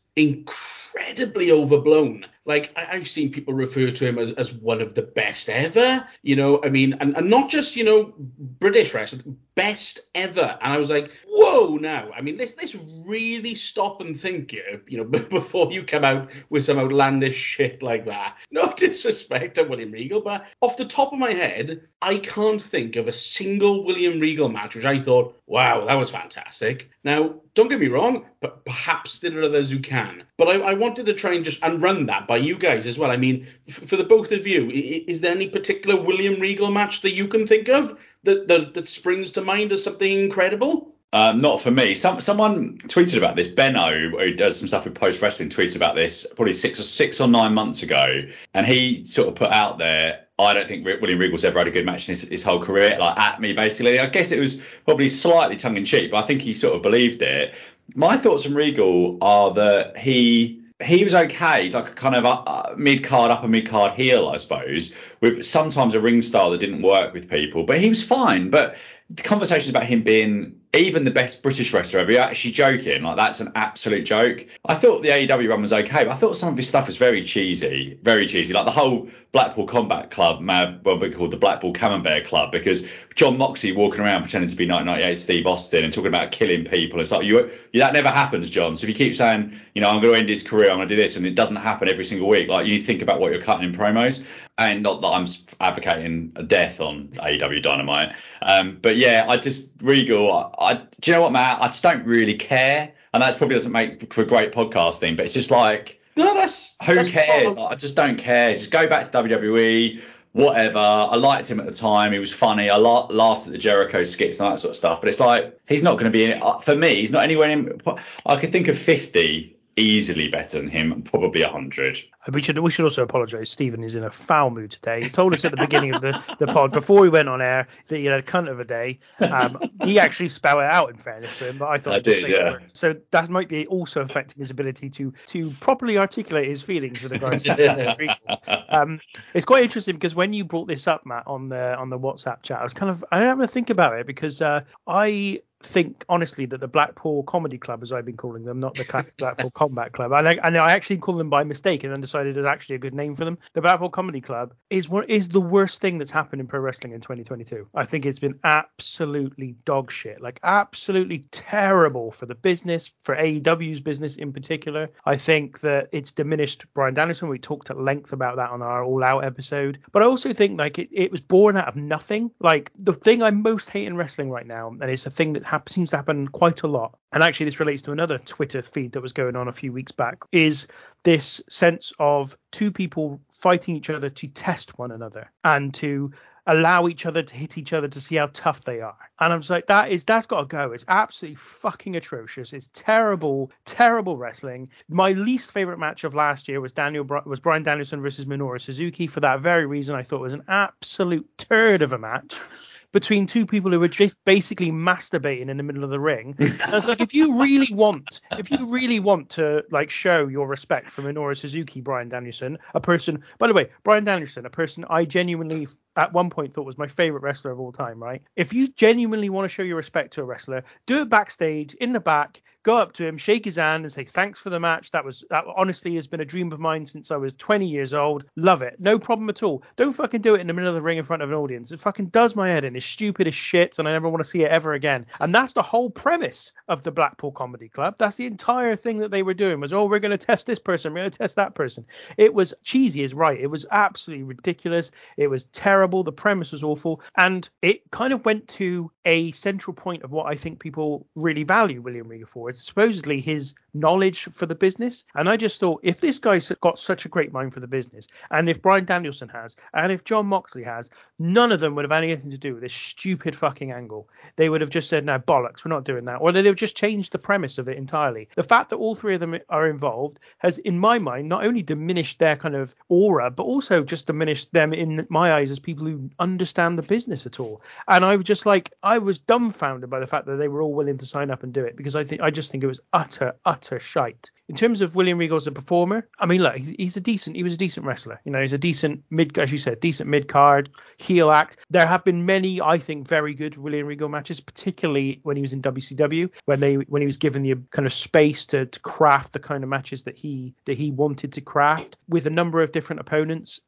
incredibly 0.89 1.51
overblown. 1.51 2.25
Like 2.45 2.71
I, 2.75 2.87
I've 2.93 3.07
seen 3.07 3.31
people 3.31 3.53
refer 3.53 3.91
to 3.91 4.07
him 4.07 4.17
as, 4.17 4.31
as 4.31 4.53
one 4.53 4.81
of 4.81 4.95
the 4.95 5.03
best 5.03 5.49
ever. 5.49 6.05
You 6.23 6.35
know, 6.35 6.61
I 6.63 6.69
mean, 6.69 6.93
and, 6.99 7.15
and 7.15 7.29
not 7.29 7.49
just 7.49 7.75
you 7.75 7.83
know 7.83 8.13
British 8.17 8.93
wrestling, 8.93 9.37
best 9.55 9.99
ever. 10.15 10.57
And 10.61 10.73
I 10.73 10.77
was 10.77 10.89
like, 10.89 11.11
whoa, 11.27 11.75
now. 11.75 12.09
I 12.15 12.21
mean, 12.21 12.37
let's 12.37 12.55
let's 12.57 12.75
really 13.05 13.55
stop 13.55 14.01
and 14.01 14.19
think. 14.19 14.55
You 14.87 14.97
know, 14.97 15.03
before 15.29 15.71
you 15.71 15.83
come 15.83 16.03
out 16.03 16.29
with 16.49 16.63
some 16.63 16.79
outlandish 16.79 17.35
shit 17.35 17.83
like 17.83 18.05
that. 18.05 18.37
No 18.51 18.73
disrespect 18.77 19.55
to 19.55 19.63
William 19.63 19.91
Regal, 19.91 20.21
but 20.21 20.45
off 20.61 20.77
the 20.77 20.85
top 20.85 21.13
of 21.13 21.19
my 21.19 21.33
head, 21.33 21.81
I 22.01 22.17
can't 22.19 22.63
think 22.63 22.95
of 22.95 23.07
a 23.07 23.11
single 23.11 23.85
William 23.85 24.19
Regal 24.19 24.49
match 24.49 24.75
which 24.75 24.85
I 24.85 24.99
thought, 24.99 25.35
wow, 25.45 25.85
that 25.85 25.95
was 25.95 26.09
fantastic. 26.09 26.89
Now, 27.03 27.35
don't 27.53 27.67
get 27.67 27.79
me 27.79 27.87
wrong, 27.87 28.25
but 28.39 28.63
perhaps 28.63 29.19
there 29.19 29.37
are 29.39 29.43
others 29.43 29.71
who 29.71 29.79
can. 29.79 30.23
But 30.37 30.47
I, 30.47 30.71
I 30.71 30.73
wanted 30.79 31.05
to 31.07 31.13
try 31.13 31.33
and 31.33 31.45
just 31.45 31.61
and 31.63 31.81
run 31.81 32.05
that 32.07 32.27
by 32.27 32.37
you 32.37 32.57
guys 32.57 32.87
as 32.87 32.97
well. 32.97 33.11
I 33.11 33.17
mean, 33.17 33.47
f- 33.67 33.75
for 33.87 33.95
the 33.97 34.03
both 34.03 34.31
of 34.31 34.47
you, 34.47 34.65
i- 34.69 35.03
is 35.07 35.21
there 35.21 35.31
any 35.31 35.47
particular 35.47 36.01
William 36.01 36.39
Regal 36.39 36.71
match 36.71 37.01
that 37.01 37.13
you 37.13 37.27
can 37.27 37.45
think 37.45 37.69
of 37.69 37.97
that 38.23 38.47
that, 38.47 38.73
that 38.73 38.87
springs 38.87 39.31
to 39.33 39.41
mind 39.41 39.71
as 39.71 39.83
something 39.83 40.11
incredible? 40.11 40.95
Um, 41.11 41.41
not 41.41 41.59
for 41.59 41.71
me. 41.71 41.95
Some 41.95 42.21
someone 42.21 42.77
tweeted 42.85 43.17
about 43.17 43.35
this. 43.35 43.47
Benno, 43.47 44.09
who 44.09 44.33
does 44.33 44.57
some 44.59 44.67
stuff 44.67 44.85
with 44.85 44.93
Post 44.93 45.21
Wrestling, 45.23 45.49
tweeted 45.49 45.75
about 45.75 45.95
this 45.95 46.27
probably 46.35 46.53
six 46.53 46.79
or 46.79 46.83
six 46.83 47.19
or 47.19 47.27
nine 47.27 47.53
months 47.55 47.81
ago, 47.81 48.21
and 48.53 48.65
he 48.65 49.03
sort 49.05 49.27
of 49.27 49.35
put 49.35 49.49
out 49.51 49.79
there. 49.79 50.25
I 50.37 50.53
don't 50.53 50.67
think 50.67 50.85
William 50.85 51.19
Regal's 51.19 51.43
ever 51.43 51.57
had 51.59 51.67
a 51.67 51.71
good 51.71 51.85
match 51.85 52.07
in 52.07 52.11
his, 52.13 52.21
his 52.21 52.43
whole 52.43 52.61
career, 52.63 52.95
like 52.99 53.17
at 53.17 53.41
me 53.41 53.53
basically. 53.53 53.99
I 53.99 54.05
guess 54.05 54.31
it 54.31 54.39
was 54.39 54.61
probably 54.85 55.09
slightly 55.09 55.55
tongue 55.57 55.75
in 55.77 55.83
cheek, 55.83 56.11
but 56.11 56.23
I 56.23 56.27
think 56.27 56.41
he 56.43 56.53
sort 56.53 56.75
of 56.75 56.81
believed 56.83 57.21
it. 57.23 57.55
My 57.95 58.15
thoughts 58.15 58.45
on 58.45 58.53
Regal 58.53 59.17
are 59.21 59.51
that 59.55 59.97
he 59.97 60.58
he 60.81 61.03
was 61.03 61.13
okay, 61.13 61.69
like 61.69 61.89
a 61.89 61.93
kind 61.93 62.15
of 62.15 62.25
uh, 62.25 62.73
mid 62.77 63.03
card, 63.03 63.31
up 63.31 63.39
upper 63.39 63.47
mid 63.47 63.67
card 63.67 63.93
heel, 63.93 64.29
I 64.29 64.37
suppose, 64.37 64.93
with 65.19 65.43
sometimes 65.43 65.93
a 65.93 65.99
ring 65.99 66.21
style 66.21 66.51
that 66.51 66.59
didn't 66.59 66.81
work 66.81 67.13
with 67.13 67.29
people, 67.29 67.63
but 67.63 67.79
he 67.79 67.89
was 67.89 68.01
fine. 68.01 68.49
But 68.49 68.77
the 69.09 69.23
conversations 69.23 69.69
about 69.69 69.85
him 69.85 70.03
being 70.03 70.59
even 70.73 71.03
the 71.03 71.11
best 71.11 71.41
British 71.41 71.73
wrestler 71.73 72.01
ever, 72.01 72.11
you're 72.11 72.21
actually 72.21 72.51
joking. 72.51 73.01
Like 73.01 73.17
that's 73.17 73.39
an 73.39 73.51
absolute 73.55 74.03
joke. 74.03 74.45
I 74.65 74.75
thought 74.75 75.01
the 75.01 75.09
AEW 75.09 75.49
run 75.49 75.61
was 75.61 75.73
okay, 75.73 76.03
but 76.05 76.09
I 76.09 76.15
thought 76.15 76.37
some 76.37 76.49
of 76.49 76.57
his 76.57 76.67
stuff 76.67 76.85
was 76.85 76.97
very 76.97 77.23
cheesy, 77.23 77.97
very 78.03 78.27
cheesy. 78.27 78.53
Like 78.53 78.65
the 78.65 78.71
whole 78.71 79.09
Blackpool 79.31 79.65
Combat 79.65 80.11
Club 80.11 80.47
have 80.47 80.79
well 80.83 80.97
be 80.97 81.09
called 81.09 81.31
the 81.31 81.37
Blackpool 81.37 81.73
Camembert 81.73 82.27
Club 82.27 82.51
because 82.51 82.85
Jon 83.15 83.37
Moxley 83.37 83.71
walking 83.71 84.01
around 84.01 84.21
pretending 84.21 84.49
to 84.49 84.55
be 84.55 84.67
1998 84.67 85.15
Steve 85.15 85.47
Austin 85.47 85.83
and 85.83 85.91
talking 85.91 86.07
about 86.07 86.31
killing 86.31 86.65
people. 86.65 86.99
It's 86.99 87.11
like 87.11 87.25
you, 87.25 87.51
that 87.73 87.93
never 87.93 88.09
happens, 88.09 88.49
Jon. 88.49 88.75
So 88.75 88.85
if 88.85 88.89
you 88.89 88.95
keep 88.95 89.15
saying, 89.15 89.59
you 89.73 89.81
know, 89.81 89.89
I'm 89.89 90.01
going 90.01 90.13
to 90.13 90.19
end 90.19 90.29
his 90.29 90.43
career, 90.43 90.69
I'm 90.69 90.77
going 90.77 90.87
to 90.87 90.95
do 90.95 91.01
this, 91.01 91.15
and 91.15 91.25
it 91.25 91.35
doesn't 91.35 91.55
happen 91.57 91.89
every 91.89 92.05
single 92.05 92.27
week, 92.27 92.47
like 92.47 92.65
you 92.65 92.73
need 92.73 92.79
to 92.79 92.85
think 92.85 93.01
about 93.01 93.19
what 93.19 93.31
you're 93.31 93.41
cutting 93.41 93.67
in 93.67 93.73
promos. 93.73 94.23
And 94.57 94.83
not 94.83 94.99
that 95.01 95.07
I'm 95.07 95.25
advocating 95.61 96.33
a 96.35 96.43
death 96.43 96.81
on 96.81 97.07
AEW 97.13 97.63
Dynamite, 97.63 98.13
um, 98.41 98.77
but 98.81 98.97
yeah, 98.97 99.25
I 99.27 99.37
just 99.37 99.71
Regal. 99.81 100.31
I, 100.33 100.58
I 100.59 100.73
do 100.73 101.11
you 101.11 101.13
know 101.13 101.21
what, 101.21 101.31
Matt? 101.31 101.61
I 101.61 101.67
just 101.67 101.83
don't 101.83 102.05
really 102.05 102.35
care, 102.35 102.91
and 103.13 103.23
that 103.23 103.37
probably 103.37 103.55
doesn't 103.55 103.71
make 103.71 104.13
for 104.13 104.25
great 104.25 104.51
podcasting. 104.51 105.15
But 105.15 105.25
it's 105.25 105.33
just 105.33 105.51
like, 105.51 105.99
no, 106.17 106.33
that's 106.33 106.75
who 106.85 106.95
that's 106.95 107.09
cares? 107.09 107.57
Like, 107.57 107.71
I 107.71 107.75
just 107.75 107.95
don't 107.95 108.17
care. 108.17 108.53
Just 108.55 108.71
go 108.71 108.87
back 108.87 109.09
to 109.09 109.11
WWE. 109.11 110.01
Whatever. 110.33 110.77
I 110.77 111.15
liked 111.15 111.49
him 111.49 111.59
at 111.59 111.65
the 111.65 111.71
time. 111.71 112.11
He 112.13 112.19
was 112.19 112.31
funny. 112.31 112.69
I 112.69 112.75
la- 112.75 113.07
laughed 113.07 113.47
at 113.47 113.51
the 113.51 113.57
Jericho 113.57 114.03
skits 114.03 114.39
and 114.39 114.51
that 114.51 114.59
sort 114.59 114.71
of 114.71 114.75
stuff. 114.75 115.01
But 115.01 115.07
it's 115.07 115.19
like 115.19 115.59
he's 115.67 115.81
not 115.81 115.93
going 115.93 116.05
to 116.05 116.11
be 116.11 116.25
in 116.25 116.37
it. 116.37 116.43
Uh, 116.43 116.59
for 116.59 116.75
me, 116.75 116.97
he's 116.97 117.11
not 117.11 117.23
anywhere 117.23 117.49
in. 117.49 117.81
I 118.27 118.35
could 118.35 118.51
think 118.51 118.67
of 118.67 118.77
50 118.77 119.55
easily 119.79 120.27
better 120.27 120.59
than 120.59 120.69
him, 120.69 121.01
probably 121.03 121.41
a 121.41 121.47
100. 121.47 122.03
We 122.31 122.41
should 122.41 122.59
we 122.59 122.69
should 122.69 122.83
also 122.83 123.01
apologise. 123.03 123.49
Stephen 123.49 123.83
is 123.83 123.95
in 123.95 124.03
a 124.03 124.09
foul 124.11 124.49
mood 124.49 124.71
today. 124.71 125.03
He 125.03 125.09
told 125.09 125.33
us 125.33 125.45
at 125.45 125.51
the 125.51 125.57
beginning 125.57 125.95
of 125.95 126.01
the, 126.01 126.21
the 126.37 126.47
pod 126.47 126.71
before 126.71 127.01
we 127.01 127.09
went 127.09 127.29
on 127.29 127.41
air 127.41 127.67
that 127.87 127.97
he 127.97 128.05
had 128.05 128.19
a 128.19 128.23
cunt 128.23 128.49
of 128.51 128.59
a 128.59 128.65
day. 128.65 128.99
Um, 129.19 129.57
he 129.83 129.99
actually 129.99 130.27
spelled 130.27 130.59
it 130.59 130.69
out 130.69 130.89
in 130.89 130.97
fairness 130.97 131.37
to 131.39 131.49
him, 131.49 131.57
but 131.57 131.69
I 131.69 131.77
thought 131.77 131.93
I 131.93 131.99
did, 131.99 132.27
yeah. 132.27 132.57
So 132.73 132.95
that 133.11 133.29
might 133.29 133.47
be 133.47 133.65
also 133.67 134.01
affecting 134.01 134.39
his 134.39 134.49
ability 134.49 134.89
to 134.91 135.13
to 135.27 135.51
properly 135.61 135.97
articulate 135.97 136.47
his 136.47 136.61
feelings 136.61 137.01
with 137.01 137.13
regards 137.13 137.43
to 137.43 138.17
um, 138.69 138.99
It's 139.33 139.45
quite 139.45 139.63
interesting 139.63 139.95
because 139.95 140.13
when 140.13 140.33
you 140.33 140.43
brought 140.43 140.67
this 140.67 140.87
up, 140.87 141.05
Matt, 141.05 141.23
on 141.25 141.49
the 141.49 141.77
on 141.77 141.89
the 141.89 141.99
WhatsApp 141.99 142.43
chat, 142.43 142.59
I 142.59 142.63
was 142.63 142.73
kind 142.73 142.89
of 142.89 143.03
I 143.11 143.19
having 143.19 143.45
to 143.45 143.51
think 143.51 143.69
about 143.69 143.97
it 143.97 144.05
because 144.05 144.41
uh, 144.41 144.61
I 144.87 145.41
think 145.61 146.05
honestly 146.07 146.45
that 146.45 146.61
the 146.61 146.67
Blackpool 146.67 147.23
Comedy 147.23 147.57
Club, 147.57 147.83
as 147.83 147.91
I've 147.91 148.05
been 148.05 148.17
calling 148.17 148.43
them, 148.45 148.59
not 148.59 148.75
the 148.75 149.05
Blackpool 149.17 149.51
Combat 149.51 149.91
Club, 149.91 150.11
and 150.11 150.27
I, 150.27 150.33
and 150.43 150.57
I 150.57 150.71
actually 150.71 150.97
call 150.97 151.15
them 151.15 151.29
by 151.29 151.43
mistake 151.43 151.83
and 151.83 151.91
then 151.91 152.01
decided 152.01 152.37
it's 152.37 152.47
actually 152.47 152.75
a 152.75 152.79
good 152.79 152.93
name 152.93 153.15
for 153.15 153.25
them. 153.25 153.37
The 153.53 153.61
Blackpool 153.61 153.89
Comedy 153.89 154.21
Club 154.21 154.53
is 154.69 154.87
what 154.87 155.09
is 155.09 155.29
the 155.29 155.41
worst 155.41 155.81
thing 155.81 155.97
that's 155.97 156.11
happened 156.11 156.39
in 156.39 156.47
pro 156.47 156.59
wrestling 156.59 156.93
in 156.93 157.01
2022. 157.01 157.67
I 157.75 157.85
think 157.85 158.05
it's 158.05 158.19
been 158.19 158.39
absolutely 158.43 159.55
dog 159.65 159.91
shit, 159.91 160.21
like 160.21 160.39
absolutely 160.43 161.25
terrible 161.31 162.11
for 162.11 162.25
the 162.25 162.35
business, 162.35 162.91
for 163.03 163.15
AEW's 163.15 163.81
business 163.81 164.15
in 164.15 164.31
particular. 164.31 164.89
I 165.05 165.17
think 165.17 165.59
that 165.61 165.89
it's 165.91 166.11
diminished 166.11 166.65
Bryan 166.73 166.93
Danielson. 166.93 167.29
We 167.29 167.39
talked 167.39 167.69
at 167.69 167.79
length 167.79 168.13
about 168.13 168.37
that 168.37 168.49
on 168.51 168.61
our 168.61 168.83
All 168.83 169.03
Out 169.03 169.25
episode, 169.25 169.79
but 169.91 170.03
I 170.03 170.05
also 170.05 170.33
think 170.33 170.57
like 170.57 170.79
it, 170.79 170.89
it 170.91 171.11
was 171.11 171.21
born 171.21 171.57
out 171.57 171.67
of 171.67 171.75
nothing. 171.75 172.31
Like 172.39 172.71
the 172.77 172.93
thing 172.93 173.21
I 173.21 173.31
most 173.31 173.69
hate 173.69 173.87
in 173.87 173.97
wrestling 173.97 174.29
right 174.29 174.47
now, 174.47 174.69
and 174.69 174.89
it's 174.89 175.05
a 175.05 175.11
thing 175.11 175.33
that 175.33 175.43
seems 175.69 175.91
to 175.91 175.97
happen 175.97 176.27
quite 176.27 176.63
a 176.63 176.67
lot. 176.67 176.97
And 177.11 177.23
actually, 177.23 177.45
this 177.45 177.59
relates 177.59 177.81
to 177.83 177.91
another 177.91 178.17
Twitter 178.17 178.61
feed 178.61 178.93
that 178.93 179.01
was 179.01 179.13
going 179.13 179.35
on 179.35 179.47
a 179.47 179.53
few 179.53 179.71
weeks 179.71 179.91
back. 179.91 180.23
Is 180.31 180.67
this 181.03 181.41
sense 181.49 181.93
of 181.99 182.37
two 182.51 182.71
people 182.71 183.21
fighting 183.39 183.75
each 183.75 183.89
other 183.89 184.09
to 184.09 184.27
test 184.27 184.77
one 184.77 184.91
another 184.91 185.31
and 185.43 185.73
to 185.75 186.11
allow 186.49 186.87
each 186.87 187.05
other 187.05 187.21
to 187.21 187.35
hit 187.35 187.57
each 187.57 187.73
other 187.73 187.87
to 187.87 188.01
see 188.01 188.15
how 188.15 188.27
tough 188.33 188.63
they 188.63 188.81
are. 188.81 188.97
And 189.19 189.31
I'm 189.31 189.39
just 189.39 189.51
like, 189.51 189.67
that 189.67 189.91
is 189.91 190.03
that's 190.03 190.25
got 190.25 190.41
to 190.41 190.45
go. 190.47 190.71
It's 190.71 190.85
absolutely 190.87 191.35
fucking 191.35 191.95
atrocious. 191.95 192.53
It's 192.53 192.69
terrible, 192.73 193.51
terrible 193.65 194.17
wrestling. 194.17 194.69
My 194.89 195.11
least 195.11 195.51
favorite 195.51 195.77
match 195.77 196.03
of 196.03 196.15
last 196.15 196.47
year 196.47 196.59
was 196.59 196.73
Daniel 196.73 197.05
was 197.25 197.39
Bryan 197.39 197.63
Danielson 197.63 198.01
versus 198.01 198.25
Minoru 198.25 198.59
Suzuki. 198.59 199.05
For 199.05 199.19
that 199.19 199.41
very 199.41 199.67
reason, 199.67 199.95
I 199.95 200.01
thought 200.01 200.17
it 200.17 200.21
was 200.21 200.33
an 200.33 200.45
absolute 200.47 201.29
turd 201.37 201.83
of 201.83 201.93
a 201.93 201.99
match 201.99 202.39
between 202.91 203.27
two 203.27 203.45
people 203.45 203.71
who 203.71 203.79
were 203.79 203.87
just 203.87 204.15
basically 204.25 204.71
masturbating 204.71 205.49
in 205.49 205.57
the 205.57 205.63
middle 205.63 205.83
of 205.83 205.89
the 205.89 205.99
ring. 205.99 206.35
And 206.39 206.73
it's 206.73 206.87
like 206.87 207.01
if 207.01 207.13
you 207.13 207.39
really 207.39 207.73
want, 207.73 208.21
if 208.37 208.49
you 208.51 208.69
really 208.69 208.99
want 208.99 209.29
to 209.31 209.63
like 209.71 209.89
show 209.89 210.27
your 210.27 210.47
respect 210.47 210.89
for 210.89 211.01
Minoru 211.01 211.37
Suzuki, 211.37 211.81
Bryan 211.81 212.09
Danielson, 212.09 212.57
a 212.73 212.79
person. 212.79 213.23
By 213.37 213.47
the 213.47 213.53
way, 213.53 213.69
Bryan 213.83 214.03
Danielson, 214.03 214.45
a 214.45 214.49
person 214.49 214.85
I 214.89 215.05
genuinely 215.05 215.67
at 215.95 216.13
one 216.13 216.29
point 216.29 216.53
thought 216.53 216.65
was 216.65 216.77
my 216.77 216.87
favorite 216.87 217.23
wrestler 217.23 217.51
of 217.51 217.59
all 217.59 217.71
time, 217.71 218.01
right? 218.01 218.21
If 218.35 218.53
you 218.53 218.69
genuinely 218.69 219.29
want 219.29 219.45
to 219.45 219.49
show 219.53 219.63
your 219.63 219.75
respect 219.75 220.13
to 220.13 220.21
a 220.21 220.25
wrestler, 220.25 220.63
do 220.85 221.01
it 221.01 221.09
backstage 221.09 221.73
in 221.75 221.93
the 221.93 221.99
back, 221.99 222.41
go 222.63 222.77
up 222.77 222.93
to 222.93 223.05
him, 223.05 223.17
shake 223.17 223.45
his 223.45 223.55
hand, 223.55 223.83
and 223.83 223.91
say 223.91 224.03
thanks 224.03 224.39
for 224.39 224.49
the 224.49 224.59
match. 224.59 224.91
That 224.91 225.03
was 225.03 225.23
that 225.29 225.43
honestly 225.55 225.95
has 225.95 226.07
been 226.07 226.21
a 226.21 226.25
dream 226.25 226.51
of 226.51 226.59
mine 226.59 226.85
since 226.85 227.11
I 227.11 227.17
was 227.17 227.33
20 227.33 227.67
years 227.67 227.93
old. 227.93 228.25
Love 228.35 228.61
it, 228.61 228.75
no 228.79 228.99
problem 228.99 229.29
at 229.29 229.43
all. 229.43 229.63
Don't 229.75 229.93
fucking 229.93 230.21
do 230.21 230.35
it 230.35 230.41
in 230.41 230.47
the 230.47 230.53
middle 230.53 230.69
of 230.69 230.75
the 230.75 230.81
ring 230.81 230.97
in 230.97 231.05
front 231.05 231.23
of 231.23 231.29
an 231.29 231.35
audience. 231.35 231.71
It 231.71 231.79
fucking 231.79 232.07
does 232.07 232.35
my 232.35 232.49
head 232.49 232.65
in. 232.65 232.75
It's 232.75 232.85
stupid 232.85 233.27
as 233.27 233.35
shit, 233.35 233.79
and 233.79 233.87
I 233.87 233.91
never 233.91 234.09
want 234.09 234.23
to 234.23 234.29
see 234.29 234.43
it 234.43 234.51
ever 234.51 234.73
again. 234.73 235.05
And 235.19 235.33
that's 235.33 235.53
the 235.53 235.61
whole 235.61 235.89
premise 235.89 236.51
of 236.67 236.83
the 236.83 236.91
Blackpool 236.91 237.31
Comedy 237.31 237.69
Club. 237.69 237.95
That's 237.97 238.17
the 238.17 238.25
entire 238.25 238.75
thing 238.75 238.99
that 238.99 239.11
they 239.11 239.23
were 239.23 239.33
doing 239.33 239.59
was, 239.59 239.73
oh, 239.73 239.85
we're 239.85 239.99
going 239.99 240.17
to 240.17 240.25
test 240.25 240.45
this 240.45 240.59
person, 240.59 240.93
we're 240.93 241.01
going 241.01 241.11
to 241.11 241.17
test 241.17 241.35
that 241.37 241.55
person. 241.55 241.85
It 242.17 242.33
was 242.33 242.53
cheesy 242.63 243.03
as 243.03 243.13
right. 243.13 243.39
It 243.39 243.47
was 243.47 243.65
absolutely 243.71 244.23
ridiculous. 244.23 244.91
It 245.17 245.27
was 245.27 245.45
terrible. 245.45 245.78
The 245.87 246.11
premise 246.11 246.51
was 246.51 246.63
awful, 246.63 247.01
and 247.17 247.47
it 247.61 247.89
kind 247.91 248.13
of 248.13 248.25
went 248.25 248.47
to 248.49 248.91
a 249.05 249.31
central 249.31 249.73
point 249.73 250.03
of 250.03 250.11
what 250.11 250.27
I 250.27 250.35
think 250.35 250.59
people 250.59 251.07
really 251.15 251.43
value 251.43 251.81
William 251.81 252.07
Regal 252.07 252.27
for. 252.27 252.49
It's 252.49 252.65
supposedly 252.65 253.21
his 253.21 253.53
knowledge 253.73 254.25
for 254.25 254.45
the 254.45 254.55
business. 254.55 255.03
And 255.15 255.29
I 255.29 255.37
just 255.37 255.59
thought 255.59 255.81
if 255.83 256.01
this 256.01 256.19
guy's 256.19 256.51
got 256.61 256.79
such 256.79 257.05
a 257.05 257.09
great 257.09 257.33
mind 257.33 257.53
for 257.53 257.59
the 257.59 257.67
business, 257.67 258.07
and 258.31 258.49
if 258.49 258.61
Bryan 258.61 258.85
Danielson 258.85 259.29
has, 259.29 259.55
and 259.73 259.91
if 259.91 260.03
Jon 260.03 260.27
Moxley 260.27 260.63
has, 260.63 260.89
none 261.17 261.51
of 261.51 261.59
them 261.59 261.75
would 261.75 261.85
have 261.85 261.91
anything 261.91 262.31
to 262.31 262.37
do 262.37 262.53
with 262.53 262.63
this 262.63 262.73
stupid 262.73 263.35
fucking 263.35 263.71
angle. 263.71 264.09
They 264.35 264.49
would 264.49 264.61
have 264.61 264.69
just 264.69 264.89
said, 264.89 265.05
no, 265.05 265.19
bollocks, 265.19 265.63
we're 265.63 265.69
not 265.69 265.83
doing 265.83 266.05
that. 266.05 266.17
Or 266.21 266.31
they'd 266.31 266.45
have 266.45 266.55
just 266.55 266.75
changed 266.75 267.11
the 267.11 267.19
premise 267.19 267.57
of 267.57 267.69
it 267.69 267.77
entirely. 267.77 268.29
The 268.35 268.43
fact 268.43 268.69
that 268.69 268.77
all 268.77 268.95
three 268.95 269.13
of 269.13 269.19
them 269.19 269.37
are 269.49 269.67
involved 269.67 270.19
has, 270.39 270.57
in 270.57 270.79
my 270.79 270.99
mind, 270.99 271.29
not 271.29 271.45
only 271.45 271.61
diminished 271.61 272.19
their 272.19 272.35
kind 272.35 272.55
of 272.55 272.75
aura, 272.87 273.29
but 273.31 273.43
also 273.43 273.83
just 273.83 274.07
diminished 274.07 274.51
them 274.53 274.73
in 274.73 275.05
my 275.09 275.33
eyes 275.33 275.51
as 275.51 275.59
people 275.59 275.85
who 275.85 276.09
understand 276.19 276.77
the 276.77 276.83
business 276.83 277.25
at 277.25 277.39
all. 277.39 277.61
And 277.87 278.03
I 278.03 278.15
was 278.15 278.25
just 278.25 278.45
like, 278.45 278.73
I 278.81 278.97
was 278.97 279.19
dumbfounded 279.19 279.89
by 279.89 279.99
the 279.99 280.07
fact 280.07 280.25
that 280.25 280.37
they 280.37 280.47
were 280.47 280.61
all 280.61 280.73
willing 280.73 280.97
to 280.97 281.05
sign 281.05 281.31
up 281.31 281.43
and 281.43 281.53
do 281.53 281.63
it 281.63 281.75
because 281.75 281.95
I 281.95 282.03
think 282.03 282.21
I 282.21 282.31
just 282.31 282.51
think 282.51 282.63
it 282.63 282.67
was 282.67 282.79
utter, 282.93 283.35
utter 283.45 283.58
shite. 283.79 284.31
In 284.47 284.55
terms 284.55 284.81
of 284.81 284.95
William 284.95 285.19
Regal 285.19 285.37
as 285.37 285.45
a 285.45 285.51
performer, 285.51 286.09
I 286.17 286.25
mean, 286.25 286.41
look, 286.41 286.55
he's, 286.55 286.69
he's 286.69 286.97
a 286.97 287.01
decent, 287.01 287.35
he 287.35 287.43
was 287.43 287.53
a 287.53 287.57
decent 287.57 287.85
wrestler. 287.85 288.19
You 288.25 288.31
know, 288.31 288.41
he's 288.41 288.53
a 288.53 288.57
decent 288.57 289.03
mid, 289.11 289.37
as 289.37 289.51
you 289.51 289.59
said, 289.59 289.79
decent 289.79 290.09
mid 290.09 290.27
card 290.27 290.69
heel 290.97 291.29
act. 291.29 291.57
There 291.69 291.85
have 291.85 292.03
been 292.03 292.25
many, 292.25 292.59
I 292.59 292.79
think, 292.79 293.07
very 293.07 293.35
good 293.35 293.57
William 293.57 293.85
Regal 293.85 294.09
matches, 294.09 294.39
particularly 294.39 295.19
when 295.21 295.35
he 295.35 295.43
was 295.43 295.53
in 295.53 295.61
WCW, 295.61 296.31
when 296.45 296.59
they 296.59 296.75
when 296.75 297.01
he 297.01 297.05
was 297.05 297.17
given 297.17 297.43
the 297.43 297.55
kind 297.71 297.85
of 297.85 297.93
space 297.93 298.47
to, 298.47 298.65
to 298.65 298.79
craft 298.79 299.33
the 299.33 299.39
kind 299.39 299.63
of 299.63 299.69
matches 299.69 300.03
that 300.03 300.17
he 300.17 300.55
that 300.65 300.77
he 300.77 300.89
wanted 300.89 301.33
to 301.33 301.41
craft 301.41 301.97
with 302.07 302.25
a 302.25 302.31
number 302.31 302.61
of 302.61 302.71
different 302.71 303.01
opponents 303.01 303.59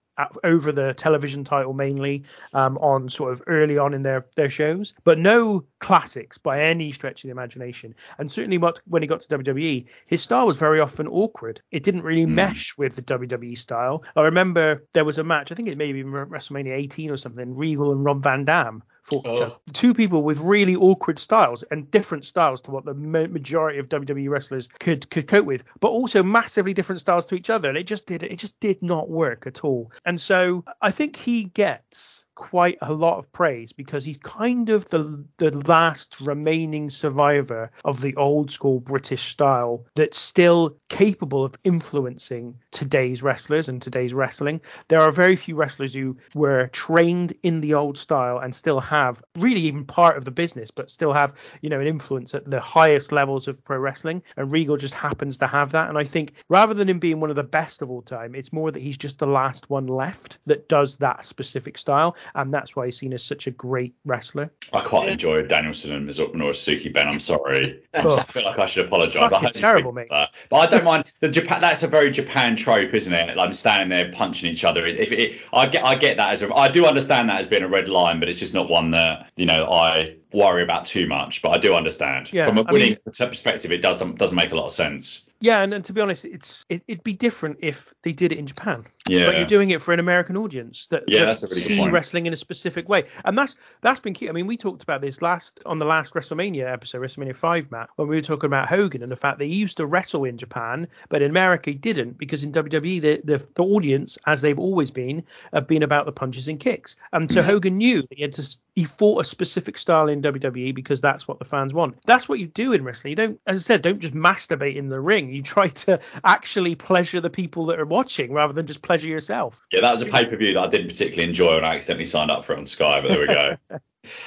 over 0.44 0.72
the 0.72 0.94
television 0.94 1.44
title 1.44 1.74
mainly 1.74 2.24
um, 2.54 2.78
on 2.78 3.10
sort 3.10 3.32
of 3.32 3.42
early 3.48 3.78
on 3.78 3.94
in 3.94 4.04
their 4.04 4.26
their 4.36 4.50
shows, 4.50 4.94
but 5.04 5.20
no 5.20 5.64
classics 5.80 6.38
by 6.38 6.62
any 6.62 6.92
stretch 6.92 7.24
of 7.24 7.28
the 7.28 7.32
imagination. 7.32 7.96
And 8.18 8.32
certainly, 8.32 8.58
when 8.58 9.02
he 9.02 9.08
got 9.08 9.22
to 9.22 9.38
WWE, 9.38 9.86
his 10.06 10.22
style 10.22 10.48
was 10.48 10.58
very 10.58 10.80
often 10.80 11.08
awkward. 11.08 11.62
It 11.72 11.84
didn't 11.84 12.04
really 12.04 12.26
mm. 12.26 12.34
mesh 12.34 12.78
with 12.78 12.96
the 12.96 13.02
WWE 13.02 13.58
style. 13.58 14.04
I 14.16 14.22
remember 14.22 14.86
there 14.94 15.06
was 15.06 15.18
a 15.18 15.24
match, 15.24 15.52
I 15.52 15.56
think 15.56 15.70
it 15.70 15.78
may 15.78 15.92
be 15.92 16.04
WrestleMania 16.04 16.74
18 16.74 17.12
or 17.12 17.18
something, 17.18 17.56
Regal 17.56 17.92
and 17.92 18.04
Rob 18.04 18.24
Van 18.24 18.46
Dam 18.46 18.84
oh. 19.14 19.58
two 19.74 19.94
people 19.94 20.24
with 20.24 20.40
really 20.40 20.76
awkward 20.76 21.20
styles 21.20 21.64
and 21.72 21.90
different 21.92 22.26
styles 22.26 22.62
to 22.64 22.72
what 22.72 22.86
the 22.86 22.94
majority 22.94 23.80
of 23.80 23.90
WWE 23.90 24.30
wrestlers 24.30 24.68
could 24.80 25.10
could 25.10 25.28
cope 25.28 25.46
with, 25.46 25.64
but 25.80 25.90
also 25.90 26.24
massively 26.24 26.74
different 26.74 27.02
styles 27.02 27.26
to 27.28 27.36
each 27.36 27.50
other. 27.50 27.70
And 27.70 27.78
it 27.78 27.88
just 27.88 28.06
did 28.06 28.24
it 28.24 28.38
just 28.38 28.60
did 28.60 28.82
not 28.82 29.10
work 29.10 29.48
at 29.48 29.64
all. 29.64 29.92
And 30.06 30.20
so 30.20 30.64
I 30.82 30.92
think 30.92 31.16
he 31.16 31.46
gets 31.46 32.26
quite 32.42 32.80
a 32.82 32.92
lot 32.92 33.20
of 33.20 33.32
praise 33.32 33.72
because 33.72 34.04
he's 34.04 34.18
kind 34.18 34.70
of 34.70 34.90
the 34.90 35.24
the 35.38 35.52
last 35.68 36.18
remaining 36.20 36.90
survivor 36.90 37.72
of 37.86 38.02
the 38.02 38.16
old 38.16 38.50
school 38.50 38.80
British 38.80 39.22
style 39.22 39.86
that's 39.94 40.20
still 40.20 40.76
capable 40.90 41.46
of 41.46 41.54
influencing 41.64 42.56
today's 42.72 43.22
wrestlers 43.22 43.70
and 43.70 43.80
today's 43.80 44.12
wrestling. 44.12 44.60
There 44.88 45.02
are 45.02 45.12
very 45.12 45.36
few 45.36 45.56
wrestlers 45.56 45.94
who 45.94 46.18
were 46.34 46.68
trained 46.70 47.34
in 47.44 47.62
the 47.62 47.76
old 47.76 48.00
style 48.00 48.40
and 48.40 48.56
still 48.56 48.80
have 48.80 49.22
really 49.38 49.62
even 49.62 49.86
part 49.86 50.18
of 50.18 50.26
the 50.26 50.32
business, 50.32 50.72
but 50.72 50.90
still 50.90 51.14
have 51.14 51.36
you 51.62 51.70
know 51.70 51.80
an 51.80 51.86
influence 51.86 52.34
at 52.34 52.50
the 52.50 52.60
highest 52.60 53.12
levels 53.12 53.48
of 53.48 53.64
pro 53.64 53.78
wrestling. 53.78 54.24
And 54.36 54.52
Regal 54.52 54.78
just 54.78 54.96
happens 54.96 55.38
to 55.38 55.48
have 55.48 55.74
that. 55.74 55.90
And 55.90 55.98
I 55.98 56.06
think 56.06 56.34
rather 56.50 56.74
than 56.74 56.90
him 56.90 56.98
being 56.98 57.20
one 57.20 57.30
of 57.30 57.36
the 57.36 57.44
best 57.44 57.84
of 57.84 57.92
all 57.92 58.02
time, 58.02 58.34
it's 58.34 58.52
more 58.52 58.72
that 58.72 58.82
he's 58.82 58.98
just 58.98 59.20
the 59.20 59.28
last 59.28 59.70
one 59.70 59.86
left 59.86 60.40
that 60.48 60.68
does 60.68 60.98
that 60.98 61.24
specific 61.24 61.78
style, 61.78 62.16
and 62.36 62.54
that's 62.54 62.76
why 62.76 62.86
he's 62.86 62.98
seen 62.98 63.14
as 63.14 63.24
such 63.24 63.48
a 63.48 63.52
great 63.52 63.94
wrestler. 64.06 64.52
I 64.74 64.82
quite 64.82 65.10
enjoyed 65.10 65.48
Danielson 65.48 65.94
and 65.94 66.08
Minoru 66.08 66.56
Suzuki. 66.56 66.90
Ben, 66.90 67.08
I'm 67.08 67.20
sorry. 67.20 67.82
Oh, 67.94 68.18
I 68.20 68.24
feel 68.24 68.44
like 68.44 68.60
I 68.60 68.66
should 68.66 68.86
apologise. 68.86 69.30
fucking 69.30 69.48
I 69.48 69.52
terrible, 69.52 69.92
mate. 69.92 70.08
That. 70.10 70.30
But 70.50 70.58
I 70.58 70.66
don't 70.68 70.84
mind 70.84 71.06
the 71.20 71.30
Japan. 71.30 71.62
That's 71.62 71.84
a 71.84 71.88
very 71.88 72.12
Japan 72.12 72.56
trope, 72.56 72.94
isn't 72.94 73.14
it? 73.14 73.38
Like 73.38 73.48
I'm 73.48 73.54
standing 73.54 73.90
there 73.90 74.12
punching 74.12 74.50
each 74.52 74.64
other. 74.64 74.86
If 74.86 75.12
it, 75.12 75.42
I 75.54 75.68
get, 75.68 75.86
I 75.86 75.96
get 75.96 76.18
that 76.18 76.32
as 76.32 76.42
a, 76.42 76.54
I 76.54 76.70
do 76.70 76.86
understand 76.86 77.30
that 77.30 77.40
as 77.40 77.48
being 77.48 77.64
a 77.64 77.68
red 77.68 77.88
line, 77.88 78.20
but 78.20 78.30
it's 78.30 78.40
just 78.40 78.54
not 78.54 78.70
one 78.70 78.92
that 78.92 79.32
you 79.36 79.46
know 79.46 79.66
I 79.72 80.16
worry 80.34 80.64
about 80.64 80.86
too 80.86 81.08
much. 81.08 81.42
But 81.42 81.56
I 81.56 81.60
do 81.60 81.74
understand 81.74 82.32
Yeah, 82.32 82.48
from 82.48 82.58
a 82.58 82.64
winning 82.64 82.98
mean- 83.06 83.30
perspective, 83.30 83.72
it 83.72 83.82
does 83.82 83.98
doesn't 83.98 84.36
make 84.36 84.52
a 84.52 84.56
lot 84.56 84.66
of 84.66 84.72
sense. 84.72 85.28
Yeah, 85.42 85.64
and, 85.64 85.74
and 85.74 85.84
to 85.86 85.94
be 85.94 86.02
honest, 86.02 86.24
it's 86.24 86.66
it, 86.70 86.84
it'd 86.88 87.04
be 87.04 87.14
different 87.14 87.58
if 87.62 87.94
they 88.04 88.14
did 88.14 88.32
it 88.32 88.38
in 88.38 88.46
Japan. 88.46 88.86
Yeah. 89.10 89.26
But 89.26 89.38
you're 89.38 89.46
doing 89.46 89.72
it 89.72 89.82
for 89.82 89.92
an 89.94 90.00
American 90.00 90.38
audience 90.38 90.86
that, 90.88 91.04
Yeah, 91.08 91.22
that 91.22 91.26
that's 91.26 91.44
a 91.44 91.48
really 91.48 91.62
see 91.62 91.90
wrestling 91.90 92.28
in 92.28 92.34
a 92.34 92.38
specific 92.38 92.88
way, 92.88 93.06
and 93.26 93.38
that's 93.38 93.58
that's 93.82 94.00
been 94.00 94.14
key. 94.14 94.30
I 94.30 94.32
mean, 94.32 94.46
we 94.46 94.56
talked 94.56 94.84
about 94.84 95.02
this 95.02 95.22
last 95.22 95.60
on 95.66 95.80
the 95.80 95.86
last 95.86 96.14
WrestleMania 96.14 96.72
episode, 96.72 97.02
WrestleMania 97.02 97.36
Five, 97.36 97.72
Matt, 97.72 97.90
when 97.96 98.08
we 98.08 98.16
were 98.16 98.22
talking 98.22 98.48
about 98.48 98.70
Hogan 98.70 99.02
and 99.02 99.12
the 99.12 99.16
fact 99.16 99.40
that 99.40 99.46
he 99.46 99.56
used 99.56 99.78
to 99.78 99.86
wrestle 99.86 100.24
in 100.26 100.38
Japan, 100.38 100.88
but 101.10 101.24
in 101.24 101.32
America 101.32 101.72
he 101.72 101.76
didn't 101.76 102.18
because 102.18 102.44
in 102.44 102.52
WWE 102.52 103.02
the 103.02 103.22
the, 103.24 103.48
the 103.56 103.64
audience, 103.64 104.20
as 104.28 104.42
they've 104.42 104.60
always 104.60 104.92
been, 104.92 105.24
have 105.54 105.68
been 105.68 105.84
about 105.84 106.06
the 106.06 106.12
punches 106.12 106.48
and 106.48 106.60
kicks, 106.60 106.96
and 107.12 107.32
so 107.32 107.42
mm. 107.42 107.46
Hogan 107.46 107.78
knew 107.78 108.02
that 108.04 108.16
he 108.16 108.22
had 108.22 108.34
to 108.34 108.58
he 108.76 108.86
fought 108.86 109.22
a 109.22 109.24
specific 109.26 109.78
style 109.78 110.08
in 110.08 110.22
WWE 110.22 110.74
because 110.74 111.02
that's 111.02 111.28
what 111.28 111.40
the 111.40 111.46
fans 111.46 111.74
want. 111.74 111.98
That's 112.06 112.30
what 112.30 112.40
you 112.40 112.48
do 112.48 112.72
in 112.72 112.84
wrestling. 112.84 113.12
You 113.12 113.16
don't, 113.16 113.42
as 113.46 113.60
I 113.60 113.62
said, 113.62 113.82
don't 113.82 114.00
just 114.00 114.14
masturbate 114.14 114.76
in 114.76 114.88
the 114.88 115.00
ring. 115.00 115.31
You 115.32 115.44
try 115.44 115.68
to 115.68 116.00
actually 116.24 116.76
pleasure 116.76 117.22
the 117.22 117.30
people 117.30 117.68
that 117.68 117.80
are 117.80 117.86
watching 117.86 118.34
rather 118.34 118.54
than 118.54 118.68
just 118.68 118.82
pleasure 118.82 119.08
yourself. 119.08 119.66
Yeah, 119.72 119.82
that 119.82 119.92
was 119.92 120.02
a 120.02 120.06
pay 120.06 120.26
per 120.26 120.36
view 120.36 120.54
that 120.54 120.60
I 120.64 120.68
didn't 120.68 120.88
particularly 120.88 121.28
enjoy, 121.28 121.58
and 121.58 121.66
I 121.66 121.76
accidentally 121.76 122.06
signed 122.06 122.32
up 122.32 122.46
for 122.46 122.54
it 122.54 122.60
on 122.60 122.66
Sky. 122.66 123.02
But 123.02 123.10
there 123.10 123.20
we 123.20 123.28
go. 123.28 123.56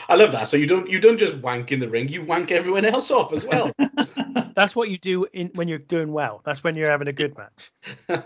I 0.08 0.16
love 0.16 0.32
that. 0.32 0.48
So 0.48 0.56
you 0.56 0.66
don't 0.66 0.88
you 0.88 1.00
don't 1.00 1.18
just 1.18 1.36
wank 1.38 1.72
in 1.72 1.80
the 1.80 1.88
ring, 1.88 2.08
you 2.08 2.24
wank 2.24 2.52
everyone 2.52 2.84
else 2.84 3.10
off 3.10 3.32
as 3.32 3.44
well. 3.44 3.72
That's 4.54 4.76
what 4.76 4.88
you 4.90 4.98
do 4.98 5.26
in 5.32 5.50
when 5.54 5.66
you're 5.68 5.78
doing 5.78 6.12
well. 6.12 6.40
That's 6.44 6.62
when 6.62 6.76
you're 6.76 6.88
having 6.90 7.08
a 7.08 7.12
good 7.12 7.36
match. 7.36 7.72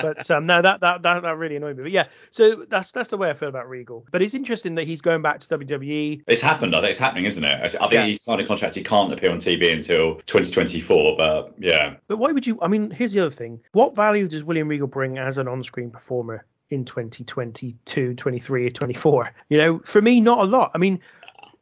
But 0.00 0.30
um, 0.30 0.46
no, 0.46 0.62
that, 0.62 0.80
that 0.80 1.02
that 1.02 1.22
that 1.22 1.36
really 1.38 1.56
annoyed 1.56 1.76
me. 1.76 1.82
But 1.84 1.92
yeah, 1.92 2.08
so 2.30 2.64
that's 2.68 2.92
that's 2.92 3.10
the 3.10 3.16
way 3.16 3.30
I 3.30 3.34
feel 3.34 3.48
about 3.48 3.68
Regal. 3.68 4.06
But 4.12 4.22
it's 4.22 4.34
interesting 4.34 4.74
that 4.76 4.84
he's 4.84 5.00
going 5.00 5.22
back 5.22 5.40
to. 5.40 5.46
WWE. 5.56 6.22
It's 6.26 6.40
happened. 6.40 6.74
I 6.76 6.80
think 6.80 6.90
it's 6.90 6.98
happening, 6.98 7.24
isn't 7.24 7.42
it? 7.42 7.60
I 7.64 7.68
think 7.68 7.92
Yeah. 7.92 8.06
he 8.06 8.14
signed 8.14 8.40
a 8.40 8.46
contract. 8.46 8.74
He 8.74 8.82
can't 8.82 9.12
appear 9.12 9.30
on 9.30 9.38
TV 9.38 9.72
until 9.72 10.16
2024. 10.26 11.16
But 11.16 11.54
yeah, 11.58 11.94
But 12.08 12.18
why 12.18 12.32
would 12.32 12.46
you? 12.46 12.58
I 12.60 12.68
mean, 12.68 12.90
here's 12.90 13.12
the 13.12 13.20
other 13.20 13.30
thing. 13.30 13.60
What 13.72 13.96
value 13.96 14.28
does 14.28 14.44
William 14.44 14.68
Regal 14.68 14.86
bring 14.86 15.18
as 15.18 15.38
an 15.38 15.48
on-screen 15.48 15.90
performer 15.90 16.44
in 16.70 16.84
2022, 16.84 18.14
23, 18.14 18.66
or 18.66 18.70
24? 18.70 19.32
You 19.48 19.58
know, 19.58 19.78
for 19.84 20.02
me, 20.02 20.20
not 20.20 20.40
a 20.40 20.44
lot. 20.44 20.70
I 20.74 20.78
mean, 20.78 21.00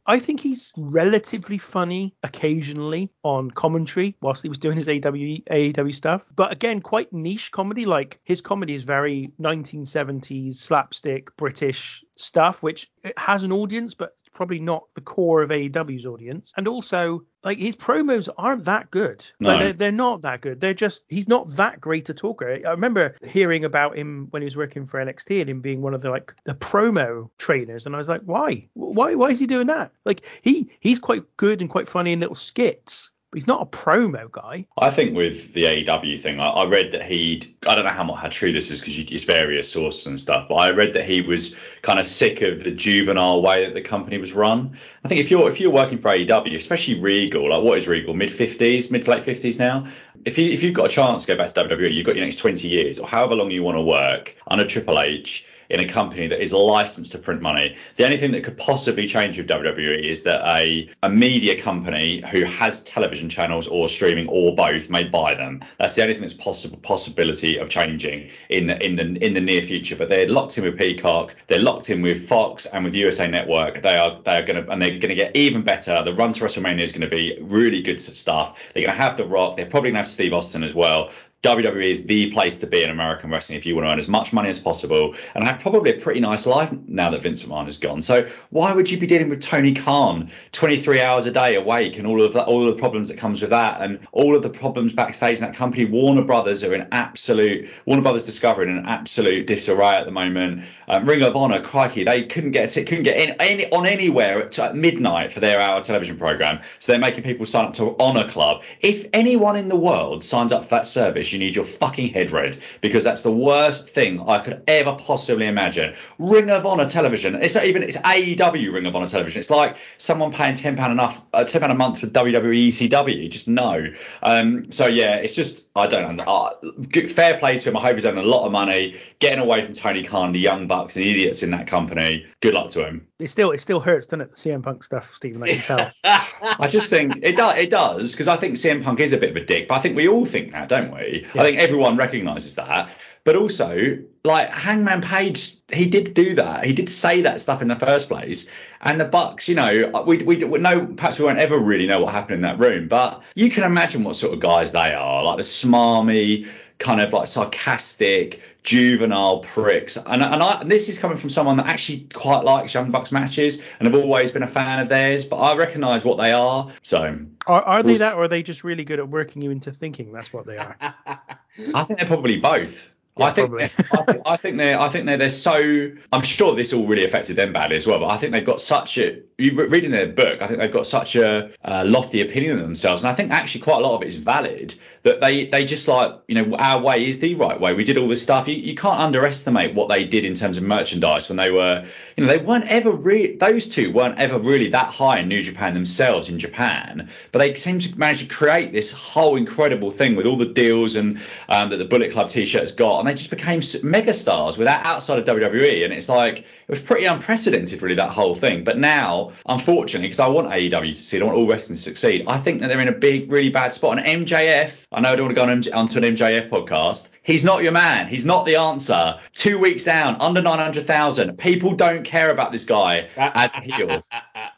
I 0.06 0.18
think 0.18 0.40
he's 0.40 0.73
relatively 0.76 1.56
funny 1.56 2.14
occasionally 2.23 3.11
on 3.23 3.50
commentary 3.50 4.16
whilst 4.20 4.42
he 4.42 4.49
was 4.49 4.58
doing 4.58 4.76
his 4.76 4.88
AW, 4.88 4.92
AEW 4.92 5.94
stuff. 5.94 6.30
But 6.34 6.52
again, 6.52 6.80
quite 6.80 7.12
niche 7.12 7.50
comedy. 7.52 7.87
Like 7.87 8.20
his 8.25 8.42
comedy 8.42 8.75
is 8.75 8.82
very 8.82 9.32
1970s 9.40 10.56
slapstick 10.56 11.34
British 11.37 12.04
stuff, 12.16 12.62
which 12.62 12.90
it 13.02 13.18
has 13.18 13.44
an 13.44 13.52
audience, 13.52 13.94
but 13.94 14.14
probably 14.34 14.58
not 14.58 14.84
the 14.94 15.00
core 15.00 15.42
of 15.42 15.50
AEW's 15.50 16.04
audience. 16.04 16.52
And 16.56 16.68
also, 16.68 17.24
like 17.42 17.58
his 17.58 17.76
promos 17.76 18.28
aren't 18.36 18.64
that 18.64 18.90
good. 18.90 19.24
Like 19.40 19.60
they're, 19.60 19.72
they're 19.72 19.92
not 19.92 20.22
that 20.22 20.40
good. 20.40 20.60
They're 20.60 20.74
just 20.74 21.04
he's 21.08 21.28
not 21.28 21.48
that 21.56 21.80
great 21.80 22.08
a 22.10 22.14
talker. 22.14 22.60
I 22.66 22.70
remember 22.70 23.16
hearing 23.26 23.64
about 23.64 23.96
him 23.96 24.28
when 24.30 24.42
he 24.42 24.44
was 24.44 24.56
working 24.56 24.86
for 24.86 25.04
NXT 25.04 25.40
and 25.40 25.50
him 25.50 25.60
being 25.60 25.80
one 25.80 25.94
of 25.94 26.02
the 26.02 26.10
like 26.10 26.34
the 26.44 26.54
promo 26.54 27.30
trainers, 27.38 27.86
and 27.86 27.94
I 27.94 27.98
was 27.98 28.08
like, 28.08 28.22
why? 28.22 28.68
Why? 28.74 29.14
Why 29.14 29.28
is 29.28 29.40
he 29.40 29.46
doing 29.46 29.68
that? 29.68 29.92
Like 30.04 30.26
he 30.42 30.70
he's 30.80 30.98
quite 30.98 31.24
good 31.36 31.60
and 31.60 31.70
quite 31.70 31.88
funny 31.88 32.12
in 32.12 32.20
little 32.20 32.34
skits, 32.34 33.10
but 33.34 33.40
he's 33.40 33.48
not 33.48 33.62
a 33.62 33.66
promo 33.66 34.30
guy. 34.30 34.64
I 34.78 34.90
think 34.90 35.16
with 35.16 35.54
the 35.54 35.64
AEW 35.64 36.20
thing, 36.20 36.38
I, 36.38 36.50
I 36.50 36.66
read 36.66 36.92
that 36.92 37.02
he'd. 37.02 37.52
I 37.66 37.74
don't 37.74 37.84
know 37.84 37.90
how 37.90 38.04
much 38.04 38.20
how 38.20 38.28
true 38.28 38.52
this 38.52 38.70
is 38.70 38.78
because 38.78 38.96
it's 38.96 39.24
various 39.24 39.68
sources 39.68 40.06
and 40.06 40.20
stuff, 40.20 40.46
but 40.48 40.54
I 40.54 40.70
read 40.70 40.92
that 40.92 41.04
he 41.04 41.20
was 41.20 41.56
kind 41.82 41.98
of 41.98 42.06
sick 42.06 42.42
of 42.42 42.62
the 42.62 42.70
juvenile 42.70 43.42
way 43.42 43.64
that 43.64 43.74
the 43.74 43.80
company 43.80 44.18
was 44.18 44.34
run. 44.34 44.78
I 45.04 45.08
think 45.08 45.20
if 45.20 45.32
you're 45.32 45.48
if 45.48 45.58
you're 45.58 45.72
working 45.72 45.98
for 45.98 46.12
AEW, 46.12 46.54
especially 46.54 47.00
Regal, 47.00 47.50
like 47.50 47.60
what 47.60 47.76
is 47.76 47.88
Regal, 47.88 48.14
mid 48.14 48.30
50s, 48.30 48.92
mid 48.92 49.02
to 49.02 49.10
late 49.10 49.24
50s 49.24 49.58
now. 49.58 49.84
If 50.24 50.38
you 50.38 50.48
if 50.52 50.62
you've 50.62 50.74
got 50.74 50.86
a 50.86 50.90
chance 50.90 51.24
to 51.24 51.34
go 51.34 51.36
back 51.36 51.52
to 51.52 51.64
WWE, 51.64 51.92
you've 51.92 52.06
got 52.06 52.14
your 52.14 52.24
next 52.24 52.36
20 52.36 52.68
years 52.68 53.00
or 53.00 53.08
however 53.08 53.34
long 53.34 53.50
you 53.50 53.64
want 53.64 53.76
to 53.76 53.82
work 53.82 54.36
under 54.46 54.64
Triple 54.64 55.00
H 55.00 55.44
in 55.75 55.81
a 55.81 55.88
company 55.88 56.28
that 56.28 56.40
is 56.40 56.52
licensed 56.52 57.12
to 57.12 57.19
print 57.19 57.43
money. 57.43 57.76
The 57.97 58.04
only 58.04 58.16
thing 58.16 58.31
that 58.33 58.45
could 58.45 58.57
possibly 58.57 59.07
change 59.07 59.37
with 59.37 59.49
WWE 59.49 60.09
is 60.09 60.23
that 60.23 60.40
a, 60.49 60.88
a 61.02 61.09
media 61.09 61.61
company 61.61 62.23
who 62.31 62.45
has 62.45 62.83
television 62.85 63.28
channels 63.28 63.66
or 63.66 63.88
streaming 63.88 64.28
or 64.28 64.54
both 64.54 64.88
may 64.88 65.04
buy 65.04 65.35
them. 65.35 65.62
That's 65.78 65.95
the 65.95 66.02
only 66.02 66.14
thing 66.14 66.23
that's 66.23 66.35
possible 66.35 66.78
possibility 66.78 67.59
of 67.59 67.69
changing 67.69 68.31
in 68.49 68.69
the 68.69 68.85
in 68.85 68.97
the 68.97 69.02
in 69.25 69.35
the 69.35 69.40
near 69.40 69.62
future. 69.62 69.97
But 69.97 70.09
they're 70.09 70.28
locked 70.28 70.57
in 70.59 70.64
with 70.64 70.78
Peacock, 70.78 71.35
they're 71.49 71.61
locked 71.61 71.90
in 71.90 72.02
with 72.02 72.28
Fox 72.28 72.66
and 72.66 72.85
with 72.85 72.95
USA 72.95 73.26
Network. 73.26 73.83
They 73.83 73.97
are 73.97 74.21
they 74.25 74.38
are 74.38 74.43
gonna 74.43 74.64
and 74.69 74.81
they're 74.81 74.99
gonna 74.99 75.14
get 75.14 75.35
even 75.35 75.62
better. 75.62 76.02
The 76.04 76.14
run 76.14 76.33
to 76.35 76.45
WrestleMania 76.45 76.83
is 76.83 76.93
gonna 76.93 77.09
be 77.09 77.37
really 77.40 77.83
good 77.83 78.00
stuff. 78.00 78.61
They're 78.73 78.87
gonna 78.87 78.97
have 78.97 79.16
The 79.16 79.26
Rock. 79.26 79.57
They're 79.57 79.66
probably 79.66 79.90
gonna 79.90 80.00
have 80.00 80.09
Steve 80.09 80.33
Austin 80.33 80.62
as 80.62 80.75
well. 80.75 81.11
WWE 81.44 81.90
is 81.90 82.04
the 82.04 82.30
place 82.30 82.56
to 82.56 82.66
be 82.66 82.82
in 82.82 82.88
American 82.88 83.30
wrestling 83.30 83.58
if 83.58 83.66
you 83.66 83.74
want 83.74 83.86
to 83.86 83.92
earn 83.92 83.98
as 83.98 84.08
much 84.08 84.32
money 84.32 84.48
as 84.48 84.58
possible 84.58 85.14
and 85.34 85.44
have 85.44 85.60
probably 85.60 85.90
a 85.90 86.00
pretty 86.00 86.18
nice 86.18 86.46
life 86.46 86.72
now 86.88 87.10
that 87.10 87.20
Vince 87.20 87.42
McMahon 87.42 87.68
is 87.68 87.76
gone. 87.76 88.00
So 88.00 88.26
why 88.48 88.72
would 88.72 88.90
you 88.90 88.96
be 88.96 89.06
dealing 89.06 89.28
with 89.28 89.40
Tony 89.40 89.74
Khan 89.74 90.30
23 90.52 91.02
hours 91.02 91.26
a 91.26 91.30
day 91.30 91.56
awake 91.56 91.98
and 91.98 92.06
all 92.06 92.22
of 92.22 92.32
that, 92.32 92.46
all 92.46 92.66
of 92.66 92.74
the 92.74 92.80
problems 92.80 93.08
that 93.08 93.18
comes 93.18 93.42
with 93.42 93.50
that 93.50 93.82
and 93.82 94.08
all 94.12 94.34
of 94.34 94.42
the 94.42 94.48
problems 94.48 94.94
backstage 94.94 95.36
in 95.36 95.42
that 95.42 95.54
company? 95.54 95.84
Warner 95.84 96.22
Brothers 96.22 96.64
are 96.64 96.74
in 96.74 96.88
absolute 96.92 97.68
Warner 97.84 98.00
Brothers 98.00 98.24
Discovery 98.24 98.70
in 98.70 98.78
an 98.78 98.86
absolute 98.86 99.46
disarray 99.46 99.96
at 99.96 100.06
the 100.06 100.12
moment. 100.12 100.64
Um, 100.88 101.04
Ring 101.04 101.22
of 101.22 101.36
Honor, 101.36 101.60
crikey, 101.60 102.04
they 102.04 102.24
couldn't 102.24 102.52
get 102.52 102.70
a 102.70 102.74
t- 102.74 102.84
couldn't 102.84 103.04
get 103.04 103.18
in, 103.18 103.36
any 103.38 103.70
on 103.70 103.84
anywhere 103.84 104.46
at, 104.46 104.58
at 104.58 104.76
midnight 104.76 105.30
for 105.30 105.40
their 105.40 105.60
hour 105.60 105.82
television 105.82 106.16
program. 106.16 106.60
So 106.78 106.92
they're 106.92 107.00
making 107.00 107.24
people 107.24 107.44
sign 107.44 107.66
up 107.66 107.74
to 107.74 107.94
Honor 108.00 108.26
Club. 108.30 108.62
If 108.80 109.04
anyone 109.12 109.56
in 109.56 109.68
the 109.68 109.76
world 109.76 110.24
signs 110.24 110.50
up 110.50 110.64
for 110.64 110.70
that 110.70 110.86
service, 110.86 111.33
you 111.34 111.40
need 111.40 111.54
your 111.54 111.64
fucking 111.64 112.08
head 112.08 112.30
read 112.30 112.58
because 112.80 113.04
that's 113.04 113.22
the 113.22 113.30
worst 113.30 113.88
thing 113.90 114.20
I 114.20 114.38
could 114.38 114.62
ever 114.66 114.96
possibly 114.98 115.46
imagine. 115.46 115.94
Ring 116.18 116.50
of 116.50 116.64
Honor 116.64 116.88
television. 116.88 117.34
It's 117.36 117.54
not 117.54 117.64
even 117.66 117.82
it's 117.82 117.96
AEW 117.98 118.72
Ring 118.72 118.86
of 118.86 118.96
Honor 118.96 119.06
television. 119.06 119.40
It's 119.40 119.50
like 119.50 119.76
someone 119.98 120.32
paying 120.32 120.54
ten 120.54 120.76
pound 120.76 120.92
enough 120.92 121.20
uh, 121.32 121.44
ten 121.44 121.60
pound 121.60 121.72
a 121.72 121.76
month 121.76 122.00
for 122.00 122.06
WWE 122.06 122.68
ECW. 122.68 123.30
Just 123.30 123.48
no. 123.48 123.92
Um, 124.22 124.70
so 124.72 124.86
yeah, 124.86 125.16
it's 125.16 125.34
just 125.34 125.68
I 125.76 125.86
don't 125.86 126.16
know. 126.16 126.24
Uh, 126.24 127.06
fair 127.08 127.38
play 127.38 127.58
to 127.58 127.68
him. 127.68 127.76
I 127.76 127.80
hope 127.80 127.94
he's 127.94 128.06
earning 128.06 128.24
a 128.24 128.28
lot 128.28 128.46
of 128.46 128.52
money, 128.52 128.98
getting 129.18 129.40
away 129.40 129.62
from 129.62 129.74
Tony 129.74 130.04
Khan, 130.04 130.32
the 130.32 130.40
young 130.40 130.66
bucks, 130.66 130.96
and 130.96 131.04
idiots 131.04 131.42
in 131.42 131.50
that 131.50 131.66
company. 131.66 132.26
Good 132.40 132.54
luck 132.54 132.70
to 132.70 132.86
him. 132.86 133.06
It 133.18 133.30
still 133.30 133.50
it 133.50 133.60
still 133.60 133.80
hurts, 133.80 134.06
doesn't 134.06 134.20
it? 134.22 134.30
The 134.32 134.36
CM 134.36 134.62
Punk 134.62 134.82
stuff, 134.84 135.14
Stephen. 135.14 135.42
I 135.42 135.54
can 135.54 135.62
tell. 135.62 135.90
I 136.04 136.68
just 136.68 136.90
think 136.90 137.14
it 137.22 137.36
does. 137.36 137.56
It 137.56 137.70
does 137.70 138.12
because 138.12 138.28
I 138.28 138.36
think 138.36 138.54
CM 138.54 138.82
Punk 138.82 139.00
is 139.00 139.12
a 139.12 139.16
bit 139.16 139.30
of 139.30 139.36
a 139.36 139.44
dick, 139.44 139.68
but 139.68 139.76
I 139.76 139.80
think 139.80 139.96
we 139.96 140.08
all 140.08 140.26
think 140.26 140.52
that, 140.52 140.68
don't 140.68 140.94
we? 140.94 141.24
I 141.35 141.45
think 141.45 141.59
everyone 141.59 141.97
recognises 141.97 142.54
that. 142.57 142.90
But 143.25 143.37
also, 143.37 143.99
like 144.23 144.50
Hangman 144.50 145.00
Page, 145.00 145.54
he 145.73 145.87
did 145.87 146.12
do 146.12 146.35
that. 146.35 146.64
He 146.64 146.75
did 146.75 146.88
say 146.88 147.23
that 147.23 147.40
stuff 147.40 147.62
in 147.62 147.69
the 147.69 147.76
first 147.76 148.09
place. 148.09 148.50
And 148.83 149.00
the 149.00 149.07
Bucks, 149.07 149.49
you 149.49 149.54
know, 149.54 150.04
we 150.07 150.19
we, 150.19 150.37
we 150.37 150.59
know 150.59 150.87
perhaps 150.87 151.19
we 151.19 151.25
won't 151.25 151.38
ever 151.38 151.59
really 151.59 151.87
know 151.87 152.00
what 152.00 152.12
happened 152.12 152.37
in 152.37 152.43
that 152.43 152.59
room, 152.59 152.88
but 152.88 153.23
you 153.35 153.50
can 153.50 153.64
imagine 153.64 154.04
what 154.04 154.16
sort 154.16 154.35
of 154.35 154.40
guys 154.40 154.73
they 154.73 154.93
are, 154.93 155.25
like 155.25 155.38
the 155.38 155.43
smarmy, 155.43 156.49
kind 156.78 157.00
of 157.00 157.12
like 157.12 157.26
sarcastic, 157.26 158.43
juvenile 158.64 159.40
pricks. 159.40 159.97
And 159.97 160.23
and, 160.23 160.42
I, 160.42 160.61
and 160.61 160.71
this 160.71 160.88
is 160.88 160.99
coming 160.99 161.16
from 161.16 161.30
someone 161.30 161.56
that 161.59 161.66
actually 161.66 162.09
quite 162.12 162.44
likes 162.44 162.75
Young 162.75 162.90
Bucks 162.90 163.12
matches 163.12 163.62
and 163.78 163.87
have 163.87 164.02
always 164.02 164.33
been 164.33 164.42
a 164.42 164.49
fan 164.49 164.80
of 164.80 164.88
theirs. 164.88 165.25
But 165.25 165.37
I 165.37 165.54
recognise 165.54 166.04
what 166.04 166.16
they 166.16 166.33
are. 166.33 166.71
So 166.83 167.18
Are, 167.47 167.62
are 167.62 167.83
they 167.83 167.99
that, 167.99 168.16
or 168.16 168.25
are 168.25 168.28
they 168.28 168.42
just 168.42 168.64
really 168.64 168.85
good 168.85 168.99
at 168.99 169.09
working 169.09 169.42
you 169.42 169.50
into 169.50 169.71
thinking 169.71 170.12
that's 170.12 170.33
what 170.33 170.47
they 170.47 170.59
are? 170.59 170.76
I 170.80 171.85
think 171.85 172.00
they're 172.00 172.09
probably 172.09 172.38
both. 172.38 172.90
Yeah, 173.16 173.26
I 173.26 173.30
think. 173.30 173.52
I, 173.62 173.66
think, 173.68 174.23
I 174.26 174.37
think 174.37 174.56
they're 174.56 174.80
I 174.80 174.88
think 174.88 175.06
they're 175.06 175.18
they're 175.18 175.28
so 175.28 175.90
I'm 176.12 176.23
sure 176.23 176.56
this 176.56 176.73
all 176.73 176.87
really 176.87 177.04
affected 177.04 177.37
them 177.37 177.52
badly 177.52 177.76
as 177.76 177.87
well. 177.87 178.00
But 178.00 178.09
I 178.09 178.16
think 178.16 178.33
they've 178.33 178.44
got 178.44 178.61
such 178.61 178.99
a 178.99 179.23
reading 179.38 179.92
their 179.92 180.09
book. 180.09 180.42
I 180.42 180.49
think 180.49 180.59
they've 180.59 180.73
got 180.73 180.87
such 180.87 181.14
a 181.14 181.50
uh, 181.64 181.85
lofty 181.87 182.23
opinion 182.23 182.59
of 182.59 182.64
themselves, 182.64 183.02
and 183.02 183.11
I 183.11 183.14
think 183.14 183.30
actually 183.30 183.61
quite 183.61 183.83
a 183.83 183.87
lot 183.87 183.94
of 183.94 184.02
it 184.02 184.09
is 184.09 184.16
valid. 184.16 184.75
That 185.04 185.20
they 185.20 185.46
they 185.46 185.64
just 185.66 185.87
like 185.87 186.18
you 186.28 186.34
know 186.34 186.56
our 186.56 186.80
way 186.82 187.06
is 187.06 187.20
the 187.20 187.34
right 187.34 187.61
way. 187.61 187.75
We 187.75 187.84
did 187.84 187.99
all 187.99 188.08
this 188.08 188.23
stuff. 188.23 188.49
You, 188.49 188.56
you 188.56 188.75
can't 188.75 189.00
underestimate 189.00 189.75
what 189.75 189.88
they 189.88 190.04
did 190.04 190.25
in 190.25 190.34
terms 190.34 190.56
of 190.56 190.62
merchandise 190.62 191.28
when 191.28 191.37
they 191.37 191.50
were 191.50 191.87
you 192.16 192.25
know 192.25 192.30
they 192.30 192.38
weren't 192.38 192.66
ever 192.68 192.90
really 192.90 193.37
those 193.37 193.68
two 193.68 193.92
weren't 193.92 194.18
ever 194.18 194.38
really 194.38 194.68
that 194.70 194.88
high 194.88 195.20
in 195.20 195.28
New 195.28 195.42
Japan 195.42 195.75
themselves 195.75 196.30
in 196.30 196.38
Japan, 196.38 197.11
but 197.32 197.38
they 197.38 197.54
seem 197.54 197.78
to 197.78 197.99
manage 197.99 198.20
to 198.20 198.34
create 198.34 198.73
this 198.73 198.90
whole 198.90 199.37
incredible 199.37 199.90
thing 199.90 200.16
with 200.16 200.26
all 200.26 200.38
the 200.38 200.46
deals 200.46 200.96
and 200.96 201.20
um, 201.50 201.68
that 201.68 201.76
the 201.76 201.84
Bullet 201.84 202.12
Club 202.12 202.30
T-shirt 202.30 202.62
has 202.62 202.73
got, 202.73 203.00
and 203.00 203.08
they 203.08 203.14
just 203.14 203.30
became 203.30 203.61
mega 203.82 204.12
stars 204.14 204.56
without 204.56 204.87
outside 204.87 205.18
of 205.18 205.26
WWE, 205.26 205.84
and 205.84 205.92
it's 205.92 206.08
like 206.08 206.38
it 206.38 206.46
was 206.68 206.80
pretty 206.80 207.04
unprecedented 207.04 207.82
really 207.82 207.96
that 207.96 208.11
whole 208.11 208.34
thing. 208.34 208.64
But 208.64 208.78
now, 208.78 209.32
unfortunately, 209.44 210.08
because 210.08 210.20
I 210.20 210.28
want 210.28 210.49
AEW 210.49 210.90
to 210.90 210.96
succeed, 210.96 211.20
I 211.20 211.26
want 211.26 211.37
all 211.37 211.46
wrestling 211.46 211.76
to 211.76 211.82
succeed, 211.82 212.25
I 212.26 212.38
think 212.38 212.61
that 212.61 212.68
they're 212.68 212.80
in 212.80 212.88
a 212.88 212.92
big, 212.92 213.30
really 213.30 213.50
bad 213.50 213.75
spot. 213.75 213.99
And 213.99 214.26
MJF, 214.26 214.73
I 214.96 215.00
know 215.00 215.10
I 215.10 215.16
don't 215.16 215.26
want 215.26 215.36
to 215.36 215.70
go 215.70 215.72
on 215.74 215.78
onto 215.80 215.98
an 215.98 216.04
MJF 216.04 216.48
podcast. 216.48 217.08
He's 217.22 217.44
not 217.44 217.62
your 217.62 217.72
man. 217.72 218.06
He's 218.06 218.24
not 218.24 218.44
the 218.44 218.56
answer. 218.56 219.18
Two 219.32 219.58
weeks 219.58 219.82
down, 219.84 220.16
under 220.20 220.40
900,000. 220.40 221.36
People 221.36 221.74
don't 221.74 222.04
care 222.04 222.30
about 222.30 222.52
this 222.52 222.64
guy 222.64 223.08
as 223.16 223.54
a 223.54 223.60
heel. 223.60 224.04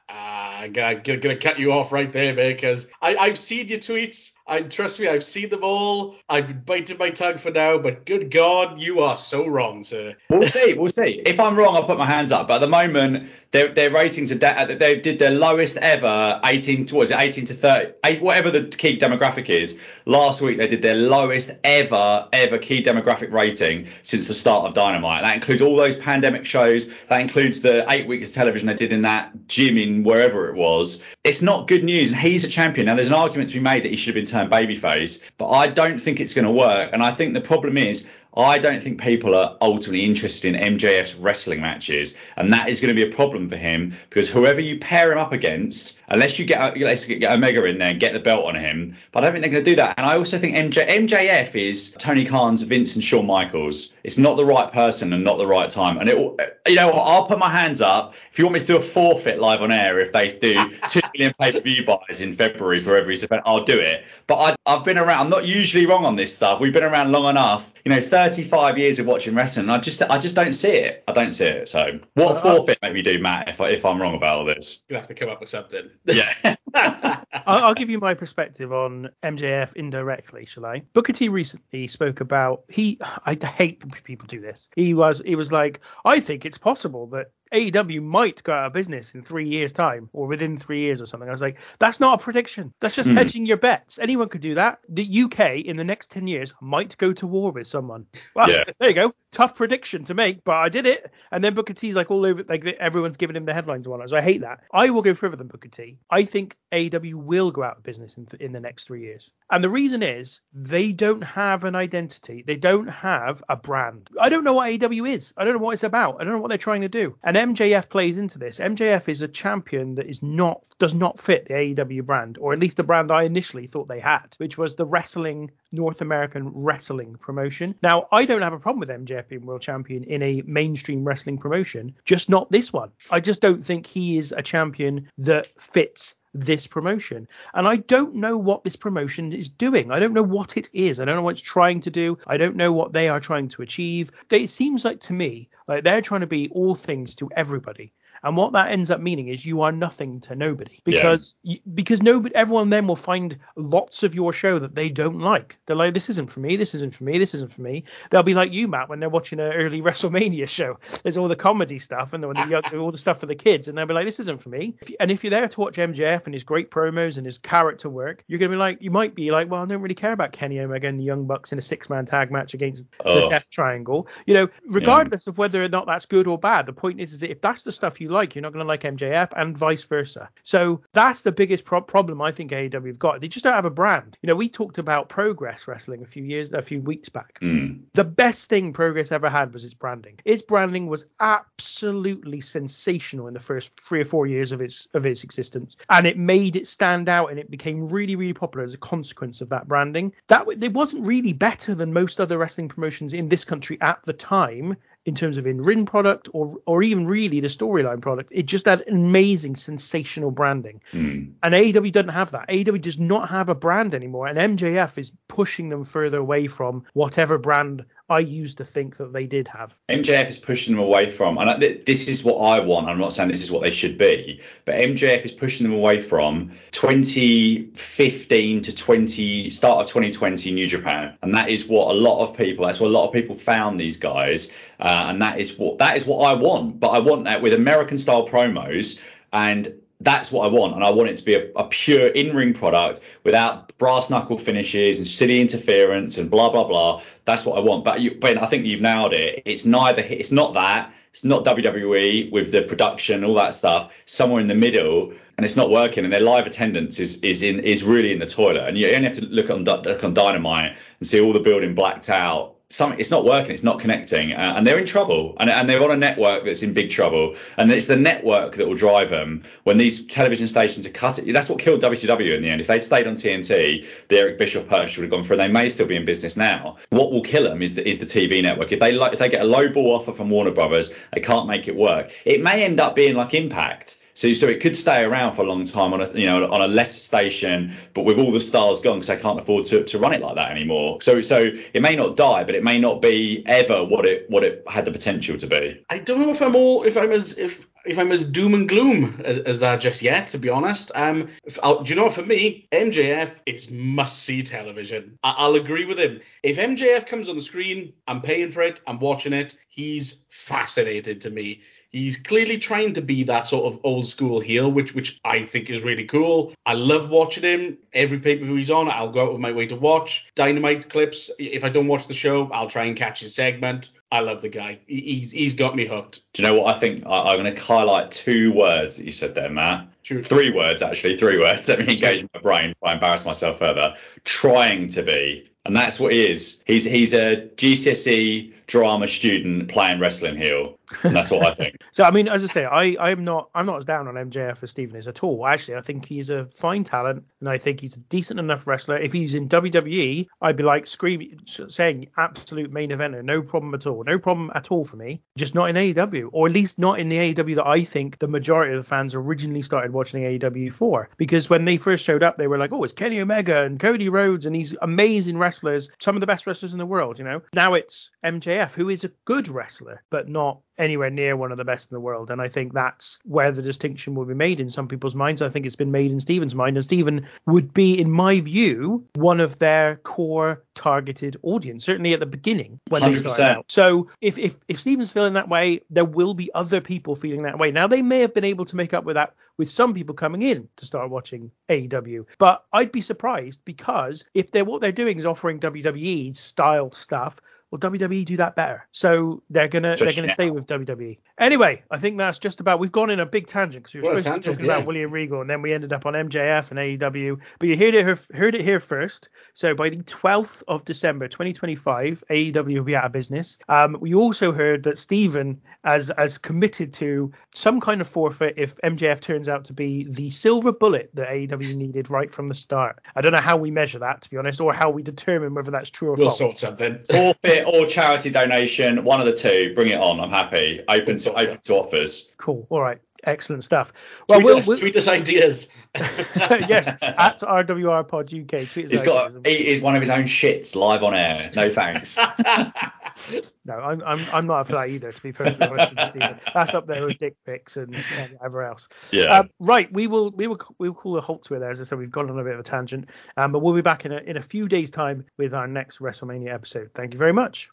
I'm 0.09 0.73
gonna, 0.73 0.97
gonna 0.97 1.37
cut 1.37 1.59
you 1.59 1.73
off 1.73 1.93
right 1.93 2.13
there, 2.13 2.35
man, 2.35 2.55
because 2.55 2.89
I've 3.01 3.39
seen 3.39 3.69
your 3.69 3.79
tweets. 3.79 4.33
I 4.49 4.63
trust 4.63 5.01
me, 5.01 5.09
I've 5.09 5.25
seen 5.25 5.49
them 5.49 5.65
all. 5.65 6.17
I've 6.29 6.65
bited 6.65 6.99
my 6.99 7.11
tongue 7.11 7.39
for 7.39 7.51
now, 7.51 7.79
but 7.79 8.07
good 8.07 8.31
God, 8.31 8.79
you 8.79 9.01
are 9.01 9.17
so 9.17 9.47
wrong, 9.47 9.83
sir. 9.83 10.15
We'll 10.31 10.49
see, 10.49 10.75
we'll 10.75 10.91
see. 10.91 11.23
If 11.27 11.41
I'm 11.41 11.57
wrong, 11.57 11.75
I'll 11.75 11.85
put 11.85 11.99
my 11.99 12.07
hands 12.07 12.33
up. 12.33 12.49
But 12.49 12.57
at 12.57 12.61
the 12.61 12.69
moment, 12.69 13.29
their 13.57 13.69
their 13.69 13.91
ratings 13.91 14.31
are 14.31 14.39
de- 14.39 14.61
uh, 14.61 14.67
they 14.67 15.01
did 15.01 15.19
their 15.19 15.31
lowest 15.31 15.77
ever 15.79 16.41
18 16.45 16.85
to 16.87 17.01
it 17.01 17.13
18 17.13 17.47
to 17.47 17.55
30 17.55 18.19
whatever 18.21 18.51
the 18.51 18.65
key 18.65 18.99
demographic 18.99 19.49
is. 19.49 19.81
Last 20.05 20.41
week 20.41 20.59
they 20.59 20.67
did 20.67 20.83
their 20.83 20.95
lowest 20.95 21.51
ever 21.65 22.29
ever 22.33 22.59
key 22.59 22.83
demographic 22.83 23.33
rating 23.33 23.89
since 24.03 24.29
the 24.29 24.35
start 24.35 24.67
of 24.67 24.75
Dynamite. 24.75 25.25
That 25.25 25.35
includes 25.35 25.63
all 25.63 25.77
those 25.77 25.97
pandemic 25.97 26.45
shows. 26.45 26.91
That 27.09 27.21
includes 27.21 27.63
the 27.63 27.91
eight 27.91 28.07
weeks 28.07 28.29
of 28.29 28.35
television 28.35 28.67
they 28.67 28.75
did 28.75 28.93
in 28.93 29.03
that 29.03 29.33
gym 29.49 29.79
in 29.79 30.05
wherever 30.05 30.49
it 30.49 30.55
was. 30.55 31.03
It's 31.25 31.43
not 31.43 31.67
good 31.67 31.83
news, 31.83 32.11
and 32.11 32.19
he's 32.19 32.45
a 32.45 32.49
champion. 32.49 32.87
Now 32.87 32.95
there's 32.95 33.09
an 33.09 33.15
argument 33.15 33.49
to 33.49 33.55
be 33.55 33.61
made 33.61 33.83
that 33.85 33.91
he 33.91 33.97
should 33.97 34.15
have 34.15 34.25
been 34.25 34.31
turned 34.31 34.51
babyface, 34.51 35.23
but 35.39 35.49
I 35.49 35.69
don't 35.69 35.99
think 35.99 36.21
it's 36.21 36.35
going 36.35 36.45
to 36.45 36.51
work. 36.51 36.91
And 36.93 37.03
I 37.03 37.11
think 37.11 37.35
the 37.35 37.41
problem 37.41 37.77
is 37.77 38.07
I 38.37 38.59
don't 38.59 38.83
think 38.83 39.01
people 39.01 39.35
are 39.35 39.57
ultimately 39.63 40.05
interested 40.05 40.55
in 40.55 40.77
MJF's 40.77 41.15
wrestling 41.15 41.61
matches, 41.61 42.17
and 42.37 42.53
that 42.53 42.69
is 42.69 42.81
going 42.81 42.95
to 42.95 42.95
be 42.95 43.09
a 43.09 43.15
problem 43.15 43.49
for 43.49 43.57
him 43.57 43.95
because 44.11 44.29
whoever 44.29 44.61
you 44.61 44.79
pair 44.79 45.13
him 45.13 45.19
up 45.19 45.33
against, 45.33 45.99
unless 46.09 46.39
you 46.39 46.45
get 46.45 46.79
let's 46.79 47.07
get 47.07 47.25
Omega 47.25 47.65
in 47.65 47.79
there 47.79 47.91
and 47.91 48.01
get 48.01 48.13
the 48.13 48.21
belt 48.21 48.45
on 48.45 48.55
him, 48.55 48.95
but 49.13 49.25
I 49.25 49.27
don't 49.27 49.33
think 49.33 49.43
they're 49.43 49.63
going 49.63 49.65
to 49.65 49.71
do 49.71 49.77
that. 49.77 49.95
And 49.97 50.07
I 50.07 50.17
also 50.17 50.39
think 50.39 50.55
MJ, 50.55 50.87
MJF 50.87 51.55
is 51.55 51.93
Tony 51.93 52.25
Khan's 52.25 52.63
Vince 52.63 52.95
and 52.95 53.03
Shawn 53.03 53.27
Michaels. 53.27 53.95
It's 54.05 54.19
not 54.19 54.37
the 54.37 54.45
right 54.45 54.71
person 54.73 55.13
and 55.13 55.25
not 55.25 55.39
the 55.39 55.47
right 55.47 55.71
time. 55.71 55.99
And 55.99 56.09
it, 56.09 56.63
you 56.67 56.75
know, 56.75 56.91
I'll 56.91 57.27
put 57.27 57.39
my 57.39 57.51
hands 57.51 57.81
up 57.81 58.15
if 58.31 58.39
you 58.39 58.45
want 58.45 58.55
me 58.55 58.61
to 58.61 58.67
do 58.67 58.77
a 58.77 58.83
forfeit 58.83 59.41
live 59.41 59.63
on 59.63 59.73
air 59.73 59.99
if 59.99 60.13
they 60.13 60.29
do 60.29 60.71
two 60.89 61.01
million 61.15 61.35
pay 61.41 61.53
per 61.53 61.61
view 61.61 61.85
buys 61.85 62.21
in 62.21 62.35
February 62.35 62.81
for 62.81 62.97
every 62.97 63.17
event, 63.17 63.43
I'll 63.47 63.65
do 63.65 63.79
it. 63.79 64.05
But 64.27 64.37
I, 64.37 64.75
I've 64.75 64.85
been 64.85 64.99
around. 64.99 65.21
I'm 65.21 65.31
not 65.31 65.47
usually 65.47 65.87
wrong 65.87 66.05
on 66.05 66.17
this 66.17 66.35
stuff. 66.35 66.61
We've 66.61 66.73
been 66.73 66.85
around 66.85 67.13
long 67.13 67.31
enough. 67.31 67.73
You 67.85 67.91
know, 67.91 68.01
35 68.31 68.79
years 68.79 68.99
of 68.99 69.07
watching 69.07 69.35
wrestling. 69.35 69.65
And 69.65 69.73
I 69.73 69.79
just 69.79 70.03
I 70.03 70.19
just 70.19 70.35
don't 70.35 70.53
see 70.53 70.71
it. 70.71 71.05
I 71.07 71.13
don't 71.13 71.33
see 71.33 71.47
it. 71.47 71.69
So 71.69 72.01
what 72.15 72.37
uh, 72.37 72.41
forfeit 72.41 72.79
make 72.83 72.93
me 72.93 73.03
do, 73.03 73.19
Matt, 73.21 73.49
if 73.49 73.61
I, 73.61 73.69
if 73.69 73.85
I'm 73.85 74.01
wrong 74.01 74.15
about 74.15 74.39
all 74.39 74.45
this? 74.45 74.83
You 74.89 74.97
have 74.97 75.09
to 75.09 75.15
come 75.15 75.29
up 75.29 75.41
with 75.41 75.49
something. 75.49 75.91
Yeah. 76.05 76.57
I'll, 77.47 77.75
give 77.75 77.91
you 77.91 77.99
my 77.99 78.15
perspective 78.15 78.73
on 78.73 79.09
MJF 79.23 79.75
indirectly, 79.75 80.47
shall 80.47 80.67
I? 80.67 80.83
Booker 80.93 81.13
T 81.13 81.29
recently 81.29 81.87
spoke 81.87 82.21
about 82.21 82.65
he. 82.69 82.99
I 83.01 83.37
hate 83.43 83.83
people 84.05 84.27
do 84.27 84.41
this. 84.41 84.69
He 84.75 84.95
was 84.95 85.23
he 85.25 85.37
was 85.37 85.53
like, 85.53 85.81
I 86.05 86.21
think 86.21 86.45
it's 86.45 86.59
possible 86.59 87.07
that 87.09 87.29
AEW 87.53 88.03
might 88.03 88.43
go 88.43 88.53
out 88.53 88.67
of 88.67 88.73
business 88.73 89.15
in 89.15 89.23
three 89.23 89.49
years' 89.49 89.73
time 89.73 90.09
or 90.13 90.27
within 90.27 90.57
three 90.57 90.81
years 90.81 91.01
or 91.01 91.07
something. 91.07 91.29
I 91.29 91.33
was 91.33 91.41
like, 91.41 91.59
that's 91.79 92.01
not 92.01 92.21
a 92.21 92.23
prediction. 92.23 92.73
That's 92.81 92.95
just 92.95 93.11
mm. 93.11 93.15
hedging 93.15 93.47
your 93.47 93.57
bets. 93.57 93.99
Anyone 93.99 94.29
could 94.29 94.41
do 94.41 94.55
that. 94.57 94.81
The 94.89 95.23
UK 95.25 95.65
in 95.65 95.77
the 95.77 95.85
next 95.85 96.11
10 96.11 96.27
years 96.27 96.55
might 96.61 96.97
go 96.99 97.13
to 97.13 97.27
war 97.27 97.53
with 97.53 97.67
someone. 97.67 98.07
Well, 98.35 98.51
yeah. 98.51 98.65
there 98.79 98.89
you 98.89 98.95
go. 98.95 99.15
Tough 99.37 99.55
prediction 99.55 100.03
to 100.05 100.15
make, 100.15 100.43
but 100.45 100.55
I 100.55 100.71
did 100.71 100.87
it. 100.87 101.11
And 101.31 101.45
then 101.45 101.53
Booker 101.53 101.75
T's 101.75 101.95
like 101.95 102.11
all 102.11 102.25
over, 102.25 102.43
like 102.49 102.65
everyone's 102.65 103.19
giving 103.19 103.37
him 103.37 103.45
the 103.45 103.53
headlines 103.53 103.85
and 103.85 103.91
whatnot. 103.91 104.09
So 104.09 104.17
I 104.17 104.23
hate 104.23 104.41
that. 104.41 104.61
I 104.73 104.89
will 104.89 105.03
go 105.03 105.15
further 105.15 105.37
than 105.37 105.49
Booker 105.49 105.69
T. 105.69 105.99
I 106.09 106.25
think 106.25 106.57
AEW 106.73 107.13
will 107.17 107.51
go 107.51 107.63
out 107.63 107.77
of 107.77 107.83
business 107.83 108.17
in, 108.17 108.25
th- 108.25 108.41
in 108.41 108.53
the 108.53 108.61
next 108.61 108.85
three 108.85 109.03
years. 109.03 109.31
And 109.51 109.63
the 109.63 109.69
reason 109.69 110.03
is 110.03 110.41
they 110.55 110.91
don't 110.91 111.21
have 111.21 111.65
an 111.65 111.75
identity. 111.75 112.45
They 112.47 112.57
don't 112.57 112.87
have 112.87 113.43
a 113.47 113.57
brand. 113.57 114.09
I 114.19 114.31
don't 114.31 114.43
know 114.43 114.55
what 114.55 114.71
AEW 114.71 115.07
is. 115.07 115.35
I 115.37 115.45
don't 115.45 115.53
know 115.53 115.63
what 115.63 115.75
it's 115.75 115.85
about. 115.85 116.17
I 116.19 116.25
don't 116.25 116.33
know 116.33 116.41
what 116.41 116.49
they're 116.49 116.57
trying 116.57 116.81
to 116.81 116.89
do. 116.89 117.19
And 117.23 117.37
MJF 117.37 117.91
plays 117.91 118.17
into 118.17 118.39
this. 118.39 118.59
MJF 118.59 119.07
is 119.07 119.21
a 119.21 119.29
champion 119.29 119.97
that 119.97 120.07
is 120.07 120.23
not 120.23 120.67
does 120.79 120.95
not 120.95 121.21
fit 121.21 121.47
the 121.47 121.55
AEW 121.55 122.07
brand, 122.07 122.39
or 122.39 122.55
at 122.55 122.59
least 122.59 122.79
the 122.79 122.85
brand 122.85 123.13
I 123.13 123.25
initially 123.25 123.67
thought 123.67 123.87
they 123.87 124.01
had, 124.01 124.35
which 124.39 124.57
was 124.57 124.77
the 124.77 124.87
wrestling 124.87 125.51
North 125.73 126.01
American 126.01 126.51
wrestling 126.55 127.17
promotion. 127.17 127.75
Now, 127.83 128.09
I 128.13 128.25
don't 128.25 128.43
have 128.43 128.53
a 128.53 128.59
problem 128.59 128.81
with 128.81 128.89
MJF 128.89 129.29
being 129.29 129.47
world 129.47 129.63
champion 129.63 130.05
in 130.05 130.23
a 130.23 130.43
mainstream 130.47 131.05
wrestling 131.05 131.39
promotion, 131.39 131.95
just 132.05 132.29
not 132.29 132.51
this 132.51 132.73
one. 132.73 132.91
I 133.11 133.21
just 133.21 133.41
don't 133.41 133.65
think 133.65 133.87
he 133.87 134.19
is 134.19 134.33
a 134.33 134.43
champion 134.43 135.11
that 135.19 135.49
fits 135.61 136.15
this 136.35 136.67
promotion. 136.67 137.29
And 137.55 137.67
I 137.67 137.77
don't 137.77 138.15
know 138.17 138.37
what 138.37 138.63
this 138.63 138.77
promotion 138.77 139.33
is 139.33 139.49
doing. 139.49 139.91
I 139.91 139.99
don't 139.99 140.13
know 140.13 140.23
what 140.23 140.57
it 140.57 140.69
is. 140.73 141.01
I 141.01 141.05
don't 141.05 141.17
know 141.17 141.23
what 141.23 141.33
it's 141.35 141.43
trying 141.43 141.81
to 141.83 141.91
do. 141.91 142.19
I 142.27 142.37
don't 142.37 142.57
know 142.57 142.73
what 142.73 142.93
they 142.93 143.09
are 143.09 143.21
trying 143.21 143.49
to 143.51 143.63
achieve. 143.63 144.11
It 144.31 144.51
seems 144.51 144.85
like 144.85 145.01
to 145.03 145.13
me 145.13 145.49
like 145.67 145.85
they're 145.85 146.03
trying 146.03 146.21
to 146.21 146.27
be 146.27 146.49
all 146.51 146.75
things 146.75 147.17
to 147.17 147.31
everybody. 147.35 147.93
And 148.23 148.37
what 148.37 148.53
that 148.53 148.71
ends 148.71 148.91
up 148.91 149.01
meaning 149.01 149.29
is 149.29 149.45
you 149.45 149.63
are 149.63 149.73
nothing 149.73 150.21
to 150.23 150.35
nobody 150.35 150.81
because 150.85 151.37
yeah. 151.43 151.55
you, 151.55 151.61
because 151.75 152.03
nobody 152.03 152.35
everyone 152.35 152.71
then 152.71 152.87
will 152.87 152.97
find 152.97 153.39
lots 153.57 154.03
of 154.03 154.15
your 154.15 154.33
show 154.33 154.59
that 154.59 154.75
they 154.75 154.89
don't 154.89 155.21
like. 155.21 155.59
They're 155.67 155.77
like, 155.77 155.95
this 155.95 156.11
isn't 156.11 156.31
for 156.31 156.41
me, 156.41 156.57
this 156.57 156.75
isn't 156.75 156.95
for 156.95 157.05
me, 157.05 157.19
this 157.19 157.35
isn't 157.35 157.53
for 157.53 157.63
me. 157.63 157.85
They'll 158.11 158.23
be 158.23 158.35
like 158.35 158.53
you, 158.53 158.69
Matt, 158.69 158.89
when 158.89 159.01
they're 159.01 159.09
watching 159.09 159.41
an 159.41 159.53
early 159.53 159.83
WrestleMania 159.87 160.49
show. 160.49 160.79
There's 161.03 161.17
all 161.17 161.29
the 161.29 161.37
comedy 161.37 161.79
stuff 161.79 162.13
and 162.13 162.23
the, 162.23 162.29
uh, 162.29 162.79
all 162.79 162.91
the 162.91 162.99
stuff 162.99 163.21
for 163.21 163.27
the 163.27 163.35
kids, 163.35 163.69
and 163.69 163.77
they'll 163.77 163.87
be 163.87 163.95
like, 163.95 164.07
this 164.07 164.21
isn't 164.21 164.41
for 164.41 164.49
me. 164.49 164.75
and 165.01 165.11
if 165.11 165.23
you're 165.25 165.31
there 165.31 165.49
to 165.49 165.61
watch 165.61 165.77
MJF 165.77 166.25
and 166.27 166.35
his 166.35 166.45
great 166.45 166.71
promos 166.71 167.17
and 167.17 167.27
his 167.27 167.39
character 167.39 167.89
work, 167.89 168.25
you're 168.27 168.39
gonna 168.39 168.51
be 168.51 168.57
like, 168.57 168.83
you 168.83 168.91
might 168.91 169.15
be 169.15 169.31
like, 169.31 169.51
well, 169.51 169.63
I 169.63 169.67
don't 169.67 169.83
really 169.83 169.95
care 169.95 170.13
about 170.13 170.33
Kenny 170.33 170.61
Omega 170.61 170.89
and 170.89 170.99
the 170.99 171.05
Young 171.05 171.27
Bucks 171.27 171.53
in 171.53 171.59
a 171.59 171.63
six-man 171.63 172.07
tag 172.07 172.31
match 172.31 172.55
against 172.55 172.87
oh. 173.05 173.23
the 173.23 173.29
Death 173.29 173.47
Triangle. 173.51 174.09
You 174.27 174.35
know, 174.35 174.47
mm. 174.47 174.53
regardless 174.67 175.27
yeah. 175.27 175.31
of 175.31 175.39
whether 175.39 175.63
or 175.63 175.69
not 175.69 175.87
that's 175.87 176.07
good 176.07 176.27
or 176.27 176.39
bad, 176.39 176.67
the 176.67 176.73
point 176.73 177.01
is, 177.01 177.13
is 177.13 177.21
that 177.21 177.31
if 177.31 177.41
that's 177.41 177.63
the 177.63 177.73
stuff 177.73 178.01
you 178.01 178.06
like, 178.09 178.35
you're 178.35 178.43
not 178.43 178.53
going 178.53 178.65
to 178.65 178.69
like 178.69 178.83
MJF 178.83 179.33
and 179.37 179.57
vice 179.57 179.85
versa. 179.85 180.31
So 180.43 180.83
that's 180.93 181.23
the 181.23 181.33
biggest 181.33 181.65
pro- 181.65 181.81
problem 181.81 182.21
I 182.23 182.33
think 182.33 182.51
AEW 182.51 182.87
have 182.87 182.99
got. 182.99 183.21
They 183.21 183.29
just 183.29 183.45
don't 183.45 183.55
have 183.55 183.67
a 183.67 183.71
brand. 183.71 184.17
You 184.23 184.29
know, 184.29 184.37
we 184.37 184.49
talked 184.49 184.79
about 184.79 185.09
Progress 185.09 185.69
Wrestling 185.69 186.03
a 186.03 186.07
few 186.07 186.25
years, 186.25 186.53
a 186.53 186.63
few 186.63 186.81
weeks 186.81 187.09
back. 187.09 187.39
Mm. 187.41 187.83
The 187.95 188.05
best 188.05 188.49
thing 188.49 188.73
Progress 188.73 189.13
ever 189.13 189.29
had 189.29 189.53
was 189.53 189.65
its 189.65 189.75
branding. 189.75 190.19
Its 190.25 190.43
branding 190.43 190.87
was 190.87 191.05
absolutely 191.21 192.41
sensational 192.41 193.27
in 193.27 193.35
the 193.35 193.41
first 193.41 193.79
three 193.81 194.01
or 194.01 194.05
four 194.05 194.27
years 194.27 194.53
of 194.53 194.61
its 194.61 194.89
of 194.95 195.07
its 195.07 195.25
existence, 195.25 195.77
and 195.89 196.07
it 196.07 196.19
made 196.19 196.57
it 196.57 196.67
stand 196.67 197.09
out, 197.09 197.31
and 197.31 197.39
it 197.39 197.51
became 197.51 197.89
really, 197.89 198.17
really 198.17 198.33
popular 198.33 198.65
as 198.65 198.75
a 198.75 198.79
consequence 198.79 199.41
of 199.41 199.49
that 199.51 199.69
branding. 199.69 200.13
That 200.29 200.47
it 200.49 200.73
wasn't 200.73 201.07
really 201.07 201.33
better 201.33 201.75
than 201.75 201.93
most 201.93 202.21
other 202.21 202.39
wrestling 202.39 202.69
promotions 202.69 203.13
in 203.13 203.29
this 203.29 203.45
country 203.45 203.79
at 203.81 204.03
the 204.03 204.13
time 204.13 204.77
in 205.07 205.15
terms 205.15 205.37
of 205.37 205.47
in 205.47 205.63
ring 205.63 205.87
product 205.87 206.29
or 206.33 206.57
or 206.67 206.83
even 206.83 207.07
really 207.07 207.41
the 207.41 207.49
storyline 207.49 208.03
product. 208.03 208.31
It 208.33 208.47
just 208.47 208.67
had 208.67 208.85
amazing, 208.89 209.55
sensational 209.55 210.33
branding. 210.33 210.83
Mm. 210.93 211.33
And 211.43 211.55
AEW 211.55 211.93
doesn't 211.93 212.11
have 212.11 212.33
that. 212.33 212.49
AEW 212.49 212.83
does 212.83 212.99
not 212.99 213.31
have 213.31 213.49
a 213.49 213.55
brand 213.55 213.95
anymore, 213.95 214.27
and 214.27 214.37
MJF 214.37 214.99
is 214.99 215.13
pushing 215.29 215.69
them 215.69 215.85
further 215.85 216.19
away 216.19 216.49
from 216.49 216.85
whatever 216.93 217.39
brand 217.39 217.85
I 218.09 218.21
used 218.21 218.59
to 218.59 218.65
think 218.65 218.99
that 218.99 219.13
they 219.13 219.27
did 219.27 219.49
have. 219.49 219.77
MJF 219.89 220.29
is 220.29 220.39
pushing 220.39 220.77
them 220.77 220.85
away 220.85 221.11
from, 221.11 221.39
and 221.39 221.61
this 221.61 222.07
is 222.07 222.23
what 222.23 222.37
I 222.37 222.61
want. 222.61 222.89
I'm 222.89 222.99
not 222.99 223.13
saying 223.13 223.31
this 223.31 223.43
is 223.43 223.51
what 223.51 223.63
they 223.63 223.71
should 223.71 223.99
be, 223.99 224.41
but 224.65 224.77
MJF 224.77 225.25
is 225.25 225.33
pushing 225.33 225.69
them 225.69 225.77
away 225.77 225.99
from 225.99 226.53
2015 226.71 228.61
to 228.61 228.75
20 228.75 229.51
start 229.51 229.81
of 229.81 229.89
2020 229.89 230.53
New 230.53 230.69
Japan, 230.69 231.19
and 231.23 231.35
that 231.35 231.49
is 231.49 231.67
what 231.67 231.89
a 231.91 231.99
lot 231.99 232.23
of 232.23 232.37
people. 232.37 232.65
That's 232.67 232.79
what 232.79 232.89
a 232.89 232.95
lot 232.97 233.09
of 233.09 233.13
people 233.13 233.37
found 233.37 233.81
these 233.81 233.97
guys, 233.97 234.53
uh, 234.79 235.07
and 235.09 235.21
that 235.21 235.41
is 235.41 235.59
what 235.59 235.79
that 235.79 235.97
is 235.97 236.07
what 236.07 236.19
I 236.19 236.35
want. 236.35 236.79
But 236.79 236.91
I 236.91 237.01
want 237.01 237.25
that 237.25 237.43
with 237.43 237.55
American 237.55 237.99
style 237.99 238.27
promos 238.29 239.01
and 239.33 239.75
that's 240.01 240.31
what 240.31 240.45
I 240.45 240.49
want, 240.49 240.75
and 240.75 240.85
I 240.85 240.91
want 240.91 241.09
it 241.09 241.17
to 241.17 241.25
be 241.25 241.35
a, 241.35 241.51
a 241.57 241.65
pure 241.65 242.09
in-ring 242.09 242.53
product 242.53 243.01
without 243.25 243.77
brass 243.79 244.11
knuckle 244.11 244.37
finishes 244.37 244.99
and 244.99 245.09
silly 245.09 245.41
interference 245.41 246.19
and 246.19 246.31
blah 246.31 246.51
blah 246.51 246.65
blah. 246.65 247.03
That's 247.25 247.47
what 247.47 247.57
I 247.57 247.61
want. 247.61 247.85
But 247.85 248.01
you, 248.01 248.15
Ben, 248.15 248.39
I 248.39 248.47
think 248.47 248.67
you've 248.67 248.83
nailed 248.83 249.15
it. 249.15 249.43
It's 249.47 249.65
neither. 249.65 250.03
It's 250.03 250.31
not 250.31 250.55
that. 250.55 250.93
It's 251.13 251.25
not 251.25 251.47
WWE 251.47 252.31
with 252.31 252.53
the 252.53 252.63
production, 252.63 253.25
all 253.25 253.35
that 253.37 253.55
stuff. 253.55 253.95
Somewhere 254.05 254.41
in 254.43 254.49
the 254.49 254.55
middle, 254.55 255.15
and 255.39 255.47
it's 255.47 255.57
not 255.57 255.71
working, 255.71 256.05
and 256.05 256.13
their 256.13 256.21
live 256.21 256.47
attendance 256.47 257.01
is 257.01 257.17
is 257.21 257.43
in 257.43 257.61
is 257.61 257.83
really 257.83 258.13
in 258.13 258.19
the 258.19 258.27
toilet, 258.27 258.69
and 258.69 258.77
you 258.77 258.91
only 258.91 259.09
have 259.09 259.17
to 259.17 259.25
look 259.25 259.49
on 259.49 259.65
look 259.65 260.05
on 260.05 260.13
Dynamite 260.13 260.77
and 261.01 261.09
see 261.09 261.21
all 261.21 261.33
the 261.33 261.41
building 261.41 261.75
blacked 261.75 262.11
out 262.11 262.56
it's 262.69 263.13
not 263.13 263.25
working 263.25 263.53
it's 263.53 263.63
not 263.63 263.79
connecting 263.79 264.33
uh, 264.33 264.55
and 264.57 264.67
they're 264.67 264.79
in 264.79 264.87
trouble 264.87 265.37
and, 265.39 265.49
and 265.49 265.71
they're 265.71 265.85
on 265.85 265.93
a 265.93 265.97
network 265.97 266.45
that's 266.45 266.65
in 266.65 266.75
big 266.75 266.91
trouble 266.91 267.37
and 267.59 267.71
it's 267.71 267.87
the 267.87 267.95
network 267.95 268.57
that 268.57 268.67
will 268.67 268.75
drive 268.75 269.09
them 269.09 269.45
when 269.63 269.77
these 269.77 270.05
television 270.07 270.49
stations 270.49 270.85
are 270.85 270.91
cut 270.91 271.21
that's 271.29 271.49
what 271.49 271.61
killed 271.61 271.81
WCW 271.81 272.37
in 272.37 272.43
the 272.43 272.49
end. 272.49 272.61
If 272.61 272.67
they'd 272.67 272.83
stayed 272.83 273.07
on 273.07 273.15
TNT 273.15 273.87
the 274.09 274.19
Eric 274.19 274.39
Bischoff 274.39 274.67
purchase 274.67 274.97
would 274.97 275.05
have 275.05 275.11
gone 275.13 275.23
through 275.23 275.39
and 275.39 275.43
they 275.43 275.53
may 275.53 275.69
still 275.69 275.87
be 275.87 275.95
in 275.95 276.05
business 276.05 276.37
now. 276.37 276.77
What 276.91 277.13
will 277.13 277.23
kill 277.23 277.45
them 277.45 277.63
is 277.63 277.77
the, 277.77 277.89
is 277.89 278.01
the 278.01 278.07
TV 278.07 278.43
network. 278.43 278.73
If 278.73 278.81
they 278.81 278.93
if 278.95 279.19
they 279.19 279.29
get 279.29 279.43
a 279.43 279.45
low 279.45 279.69
ball 279.69 279.95
offer 279.95 280.13
from 280.13 280.29
Warner 280.31 280.51
Brothers 280.51 280.93
they 281.13 281.21
can't 281.21 281.47
make 281.47 281.69
it 281.69 281.77
work. 281.77 282.11
It 282.25 282.43
may 282.43 282.65
end 282.65 282.81
up 282.81 282.97
being 282.97 283.15
like 283.15 283.33
Impact 283.33 283.96
so, 284.17 284.33
so 284.33 284.49
it 284.49 284.61
could 284.61 284.77
stay 284.77 285.03
around 285.03 285.35
for 285.35 285.43
a 285.43 285.45
long 285.45 285.63
time 285.65 285.93
on 285.93 286.01
a, 286.01 286.11
you 286.13 286.27
know, 286.27 286.51
on 286.51 286.63
a 286.63 286.67
less 286.67 287.01
station, 287.01 287.77
but 287.93 288.05
with 288.05 288.19
all 288.19 288.33
the 288.33 288.41
stars 288.41 288.81
gone 288.81 288.99
because 288.99 289.09
they 289.09 289.17
can't 289.17 289.39
afford 289.39 289.67
to, 289.67 289.85
to 289.85 289.99
run 289.99 290.15
it 290.15 290.23
like 290.23 290.37
that 290.37 290.51
anymore. 290.51 291.01
So, 291.03 291.21
so 291.21 291.51
it 291.75 291.83
may 291.83 291.95
not 291.95 292.17
die, 292.17 292.43
but 292.45 292.55
it 292.55 292.65
may 292.65 292.79
not 292.79 293.03
be 293.03 293.45
ever 293.47 293.85
what 293.85 294.07
it 294.07 294.29
what 294.31 294.43
it 294.43 294.65
had 294.67 294.87
the 294.87 294.91
potential 294.91 295.37
to 295.37 295.47
be. 295.47 295.85
I 295.91 295.99
don't 295.99 296.21
know 296.21 296.31
if 296.31 296.41
I'm 296.41 296.57
all 296.57 296.83
if 296.83 296.97
I'm 296.97 297.13
as 297.13 297.37
if 297.37 297.67
if 297.87 297.99
I'm 297.99 298.13
as 298.13 298.25
doom 298.25 298.55
and 298.55 298.69
gloom 298.69 299.21
as, 299.25 299.39
as 299.41 299.59
that 299.61 299.81
just 299.81 300.03
yet, 300.03 300.27
to 300.29 300.39
be 300.39 300.49
honest. 300.49 300.91
Um, 300.95 301.29
do 301.63 301.83
you 301.85 301.95
know, 301.95 302.11
for 302.11 302.23
me, 302.23 302.69
MJF 302.73 303.31
is 303.47 303.71
must 303.71 304.25
see 304.25 304.43
television. 304.43 305.19
I, 305.23 305.47
will 305.47 305.57
agree 305.57 305.85
with 305.85 305.99
him. 305.99 306.21
If 306.43 306.57
MJF 306.57 307.07
comes 307.07 307.29
on 307.29 307.37
the 307.37 307.43
screen, 307.43 307.93
I'm 308.09 308.21
paying 308.21 308.51
for 308.51 308.63
it, 308.63 308.81
I'm 308.87 308.99
watching 308.99 309.33
it. 309.33 309.57
He's 309.69 310.23
fascinated 310.31 311.21
to 311.23 311.31
me. 311.31 311.61
He's 311.97 312.19
clearly 312.19 312.59
trying 312.59 312.93
to 312.93 313.01
be 313.01 313.23
that 313.23 313.47
sort 313.47 313.73
of 313.73 313.81
old 313.83 314.05
school 314.05 314.39
heel, 314.39 314.71
which 314.71 314.95
which 314.95 315.19
I 315.25 315.47
think 315.47 315.71
is 315.71 315.83
really 315.83 316.05
cool. 316.05 316.53
I 316.67 316.75
love 316.75 317.09
watching 317.09 317.43
him. 317.43 317.79
Every 317.95 318.21
pay 318.21 318.37
per 318.37 318.45
view 318.45 318.57
he's 318.57 318.71
on, 318.71 318.91
I'll 318.91 319.09
go 319.09 319.23
out 319.23 319.33
of 319.33 319.41
my 319.41 319.51
way 319.51 319.67
to 319.69 319.77
watch. 319.77 320.27
Dynamite 320.35 320.91
clips. 320.91 321.31
If 321.39 321.65
I 321.65 321.71
don't 321.71 321.87
watch 321.87 322.07
the 322.07 322.13
show, 322.13 322.51
I'll 322.53 322.69
try 322.69 322.85
and 322.85 322.95
catch 322.95 323.21
his 323.21 323.35
segment. 323.35 323.93
I 324.13 324.21
love 324.21 324.41
the 324.41 324.49
guy. 324.49 324.79
He's 324.87 325.33
he's 325.33 325.55
got 325.55 325.75
me 325.75 325.87
hooked. 325.87 326.21
Do 326.33 326.43
you 326.43 326.49
know 326.49 326.55
what 326.61 326.75
I 326.75 326.79
think? 326.79 327.05
I, 327.07 327.33
am 327.33 327.43
going 327.43 327.55
to 327.55 327.61
highlight 327.61 328.13
two 328.13 328.53
words 328.53 328.97
that 328.97 329.05
you 329.05 329.13
said 329.13 329.35
there, 329.35 329.51
Matt. 329.51 329.89
Sure. 330.03 330.23
Three 330.23 330.51
words 330.51 330.81
actually. 330.81 331.17
Three 331.19 331.39
words. 331.39 331.69
Let 331.69 331.81
me 331.81 331.95
engage 331.95 332.21
sure. 332.21 332.29
my 332.35 332.41
brain. 332.41 332.71
If 332.71 332.77
I 332.83 332.95
embarrass 332.95 333.25
myself 333.25 333.59
further. 333.59 333.95
Trying 334.25 334.89
to 334.91 335.03
be, 335.03 335.51
and 335.65 335.75
that's 335.75 335.99
what 335.99 336.13
he 336.13 336.25
is. 336.25 336.63
He's 336.67 336.85
he's 336.85 337.13
a 337.13 337.49
GCSE 337.57 338.53
drama 338.67 339.07
student 339.09 339.69
playing 339.69 340.01
wrestling 340.01 340.37
heel. 340.37 340.79
And 341.03 341.15
that's 341.15 341.31
what 341.31 341.45
I 341.45 341.55
think. 341.55 341.83
so 341.93 342.05
I 342.05 342.11
mean, 342.11 342.29
as 342.29 342.45
I 342.45 342.47
say, 342.47 342.65
I 342.65 342.97
I'm 343.01 343.25
not 343.25 343.51
I'm 343.55 343.67
not 343.67 343.79
as 343.79 343.85
down 343.85 344.07
on 344.07 344.15
MJF 344.15 344.63
as 344.63 344.71
Stephen 344.71 344.97
is 344.97 345.09
at 345.09 345.23
all. 345.25 345.47
Actually, 345.47 345.77
I 345.77 345.81
think 345.81 346.07
he's 346.07 346.31
a 346.31 346.47
fine 346.47 346.85
talent, 346.85 347.25
and 347.41 347.49
I 347.49 347.59
think 347.59 347.81
he's 347.81 347.97
a 347.97 348.01
decent 348.01 348.39
enough 348.39 348.67
wrestler. 348.67 348.97
If 348.97 349.13
he's 349.13 349.35
in 349.35 349.49
WWE, 349.49 350.27
I'd 350.41 350.57
be 350.57 350.63
like 350.63 350.87
screaming, 350.87 351.41
saying 351.47 352.09
absolute 352.17 352.73
main 352.73 352.91
eventer, 352.91 353.25
no 353.25 353.43
problem 353.43 353.75
at 353.75 353.87
all, 353.87 353.96
no 354.05 354.19
problem 354.19 354.51
at 354.55 354.71
all 354.71 354.85
for 354.85 354.97
me. 354.97 355.23
Just 355.37 355.55
not 355.55 355.71
in 355.71 355.77
AEW, 355.77 356.29
or 356.33 356.47
at 356.47 356.53
least 356.53 356.79
not 356.79 356.99
in 356.99 357.09
the 357.09 357.17
AEW 357.35 357.57
that 357.57 357.67
I 357.67 357.85
think 357.85 358.19
the 358.19 358.29
majority 358.29 358.75
of 358.75 358.83
the 358.83 358.89
fans 358.89 359.15
originally 359.15 359.63
started 359.63 359.93
watching 359.93 360.23
AEW 360.23 360.73
for. 360.73 361.09
Because 361.17 361.49
when 361.49 361.65
they 361.65 361.77
first 361.77 362.05
showed 362.05 362.23
up, 362.23 362.37
they 362.37 362.47
were 362.47 362.59
like, 362.59 362.73
oh, 362.73 362.85
it's 362.85 362.93
Kenny 362.93 363.21
Omega 363.21 363.63
and 363.65 363.81
Cody 363.81 364.09
Rhodes 364.09 364.47
and 364.47 364.55
these 364.55 364.77
amazing 364.83 365.39
wrestlers, 365.39 365.89
some 366.01 366.17
of 366.17 366.21
the 366.21 366.27
best 366.27 366.47
wrestlers 366.47 366.73
in 366.73 366.79
the 366.79 366.87
world, 366.87 367.19
you 367.19 367.25
know. 367.25 367.43
Now 367.55 367.75
it's 367.75 368.11
MJF, 368.25 368.73
who 368.73 368.89
is 368.89 369.05
a 369.05 369.13
good 369.25 369.49
wrestler, 369.49 370.03
but 370.11 370.29
not 370.29 370.61
anywhere 370.79 371.11
near 371.11 371.37
one 371.37 371.53
of 371.53 371.59
the 371.59 371.65
best 371.65 371.91
in 371.91 371.95
the 371.95 372.01
world. 372.01 372.31
And 372.31 372.41
I 372.41 372.49
think 372.49 372.73
that's 372.73 373.19
where 373.25 373.51
the 373.51 373.63
distinction 373.63 374.15
will 374.15 374.25
be 374.25 374.35
made 374.35 374.61
in 374.61 374.69
some 374.69 374.89
people's 374.89 375.15
minds. 375.15 375.43
I 375.43 375.49
think 375.49 375.67
it's 375.67 375.77
been 375.77 375.93
made 375.93 376.11
in 376.11 376.21
Stephen's 376.21 376.55
mind. 376.55 376.77
And 376.77 376.85
Stephen 376.85 377.27
would 377.47 377.73
be, 377.73 377.99
in 377.99 378.11
my 378.11 378.41
view, 378.41 379.05
one 379.15 379.41
of 379.41 379.59
their 379.59 379.97
core 379.97 380.63
targeted 380.75 381.37
audience, 381.43 381.85
certainly 381.85 382.13
at 382.13 382.21
the 382.21 382.27
beginning 382.27 382.81
when 382.89 383.03
100%. 383.03 383.05
they 383.05 383.19
started 383.19 383.45
out. 383.45 383.65
So 383.71 384.09
if, 384.21 384.39
if, 384.39 384.57
if 384.69 384.81
Stephen's 384.81 385.13
feeling 385.13 385.35
that 385.35 385.49
way, 385.49 385.81
there 385.91 386.05
will 386.05 386.35
be 386.35 386.51
other 386.55 386.81
people 386.81 387.17
feeling 387.17 387.43
that 387.43 387.59
way. 387.59 387.71
Now, 387.71 387.87
they 387.87 388.03
may 388.03 388.21
have 388.21 388.35
been 388.35 388.45
able 388.45 388.65
to 388.67 388.77
make 388.77 388.95
up 388.95 389.05
with 389.05 389.15
that 389.15 389.35
with 389.59 389.71
some 389.71 389.95
people 389.95 390.15
coming 390.15 390.43
in 390.43 390.69
to 390.77 390.87
start 390.87 391.11
watching 391.11 391.51
AEW. 391.69 392.27
But 392.39 392.65
I'd 392.73 392.93
be 392.93 393.01
surprised 393.01 393.65
because 393.65 394.25
if 394.35 394.51
they're 394.51 394.65
what 394.65 394.81
they're 394.81 394.93
doing 394.93 395.19
is 395.19 395.27
offering 395.27 395.61
WWE 395.61 396.37
style 396.37 396.93
stuff, 396.93 397.41
well, 397.71 397.81
WWE 397.81 398.25
do 398.25 398.37
that 398.37 398.55
better, 398.55 398.87
so 398.93 399.43
they're 399.51 399.67
gonna 399.67 399.97
they're 399.97 400.13
gonna 400.13 400.33
stay 400.33 400.51
with 400.51 400.67
WWE. 400.67 401.19
Anyway, 401.39 401.83
I 401.91 401.99
think 401.99 402.17
that's 402.17 402.39
just 402.39 402.61
about. 402.61 402.79
We've 402.79 402.93
gone 402.93 403.11
in 403.11 403.19
a 403.19 403.27
big 403.27 403.49
tangent 403.49 403.85
because 403.85 403.95
we 403.95 404.01
were 404.01 404.19
supposed 404.19 404.25
to 404.25 404.51
be 404.51 404.55
talking 404.55 404.67
yeah. 404.67 404.77
about 404.77 404.87
William 404.87 405.11
Regal, 405.11 405.41
and 405.41 405.51
then 405.51 405.63
we 405.63 405.73
ended 405.73 405.93
up 405.93 406.07
on 406.07 406.13
MJF 406.13 406.71
and 406.71 406.79
AEW. 406.79 407.41
But 407.59 407.69
you 407.69 407.77
heard 407.77 407.95
it 407.95 408.07
here, 408.07 408.19
heard 408.35 408.55
it 408.55 408.61
here 408.61 408.79
first. 408.79 409.31
So 409.55 409.75
by 409.75 409.89
the 409.89 409.97
12th 409.97 410.63
of 410.69 410.85
December 410.85 411.27
2025, 411.27 412.23
AEW 412.31 412.77
will 412.77 412.85
be 412.85 412.95
out 412.95 413.05
of 413.05 413.13
business. 413.13 413.59
Um, 413.69 413.97
we 414.01 414.15
also 414.15 414.53
heard 414.53 414.85
that 414.85 414.97
Stephen 414.97 415.61
has 415.83 416.13
has 416.17 416.39
committed 416.39 416.93
to 416.95 417.33
some 417.53 417.81
kind 417.81 418.01
of 418.01 418.07
forfeit 418.07 418.55
if 418.59 418.77
MJF 418.85 419.21
turns 419.21 419.49
out 419.49 419.65
to 419.65 419.73
be 419.73 420.07
the 420.09 420.31
silver 420.31 420.71
bullet 420.71 421.11
that 421.15 421.29
AEW 421.29 421.75
needed 421.75 422.11
right 422.11 422.31
from 422.31 422.47
the 422.47 422.55
start. 422.55 423.03
I 423.17 423.23
don't 423.23 423.33
know 423.33 423.39
how 423.39 423.57
we 423.57 423.73
measure 423.73 423.99
that, 423.99 424.23
to 424.23 424.31
be 424.31 424.37
honest, 424.37 424.61
or 424.61 424.73
how 424.73 424.91
we 424.91 425.03
determine 425.03 425.55
whether 425.55 425.73
that's 425.73 425.91
true 425.91 426.11
or 426.11 426.15
we'll 426.15 426.29
false. 426.29 426.41
We'll 426.41 426.49
sort 426.51 426.59
something. 426.59 427.01
Forfeit 427.11 427.56
or 427.65 427.87
charity 427.87 428.31
donation, 428.31 429.05
one 429.05 429.21
of 429.21 429.27
the 429.27 429.35
two. 429.35 429.73
Bring 429.75 429.89
it 429.89 430.01
on. 430.01 430.21
I'm 430.21 430.31
happy. 430.31 430.83
Open 430.89 431.17
to 431.19 431.33
open 431.33 431.59
to 431.63 431.75
offers. 431.75 432.33
Cool. 432.37 432.67
All 432.71 432.81
right. 432.81 433.01
Excellent 433.27 433.65
stuff. 433.65 433.93
Well, 434.29 434.39
tweet, 434.39 434.47
we'll, 434.47 434.59
us, 434.59 434.69
we'll... 434.69 434.79
tweet 434.79 434.97
us 434.97 435.09
ideas. 435.09 435.67
yes, 435.97 436.87
at 437.03 437.41
RWR 437.41 438.07
Pod 438.07 438.33
UK. 438.33 438.71
Tweet 438.71 438.91
He's 438.91 439.01
got. 439.01 439.33
He 439.45 439.67
is 439.67 439.81
one 439.81 439.97
of 439.97 440.01
his 440.01 440.11
own 440.11 440.25
shits 440.25 440.77
live 440.77 441.03
on 441.03 441.15
air. 441.15 441.51
No 441.57 441.69
thanks. 441.69 442.19
no, 443.65 443.75
I'm, 443.75 444.01
I'm 444.03 444.25
I'm 444.33 444.47
not 444.47 444.69
for 444.69 444.75
that 444.75 444.91
either. 444.91 445.11
To 445.11 445.23
be 445.23 445.33
perfectly 445.33 445.67
honest 445.67 445.95
with 445.95 446.09
Stephen, 446.09 446.39
that's 446.55 446.75
up 446.75 446.87
there 446.87 447.05
with 447.05 447.19
dick 447.19 447.35
pics 447.45 447.77
and, 447.77 447.97
and 448.17 448.33
whatever 448.35 448.63
else. 448.63 448.89
Yeah. 449.11 449.39
Um, 449.39 449.51
right. 449.59 449.93
We 449.93 450.07
will 450.07 450.31
we 450.31 450.47
will 450.47 450.61
we 450.79 450.89
will 450.89 450.95
call 450.95 451.17
a 451.17 451.21
halt 451.21 451.45
to 451.47 451.55
it 451.55 451.59
there. 451.59 451.71
As 451.71 451.81
I 451.81 451.85
said, 451.85 451.99
we've 451.99 452.11
gone 452.11 452.31
on 452.31 452.39
a 452.39 452.45
bit 452.45 452.55
of 452.55 452.61
a 452.61 452.65
tangent. 452.65 453.11
Um, 453.37 453.51
but 453.51 453.61
we'll 453.61 453.75
be 453.75 453.83
back 453.83 454.05
in 454.05 454.13
a 454.13 454.19
in 454.19 454.37
a 454.37 454.43
few 454.43 454.69
days' 454.69 454.93
time 454.93 455.25
with 455.37 455.53
our 455.53 455.67
next 455.67 455.99
WrestleMania 455.99 456.55
episode. 456.55 456.91
Thank 456.95 457.13
you 457.13 457.19
very 457.19 457.33
much. 457.33 457.65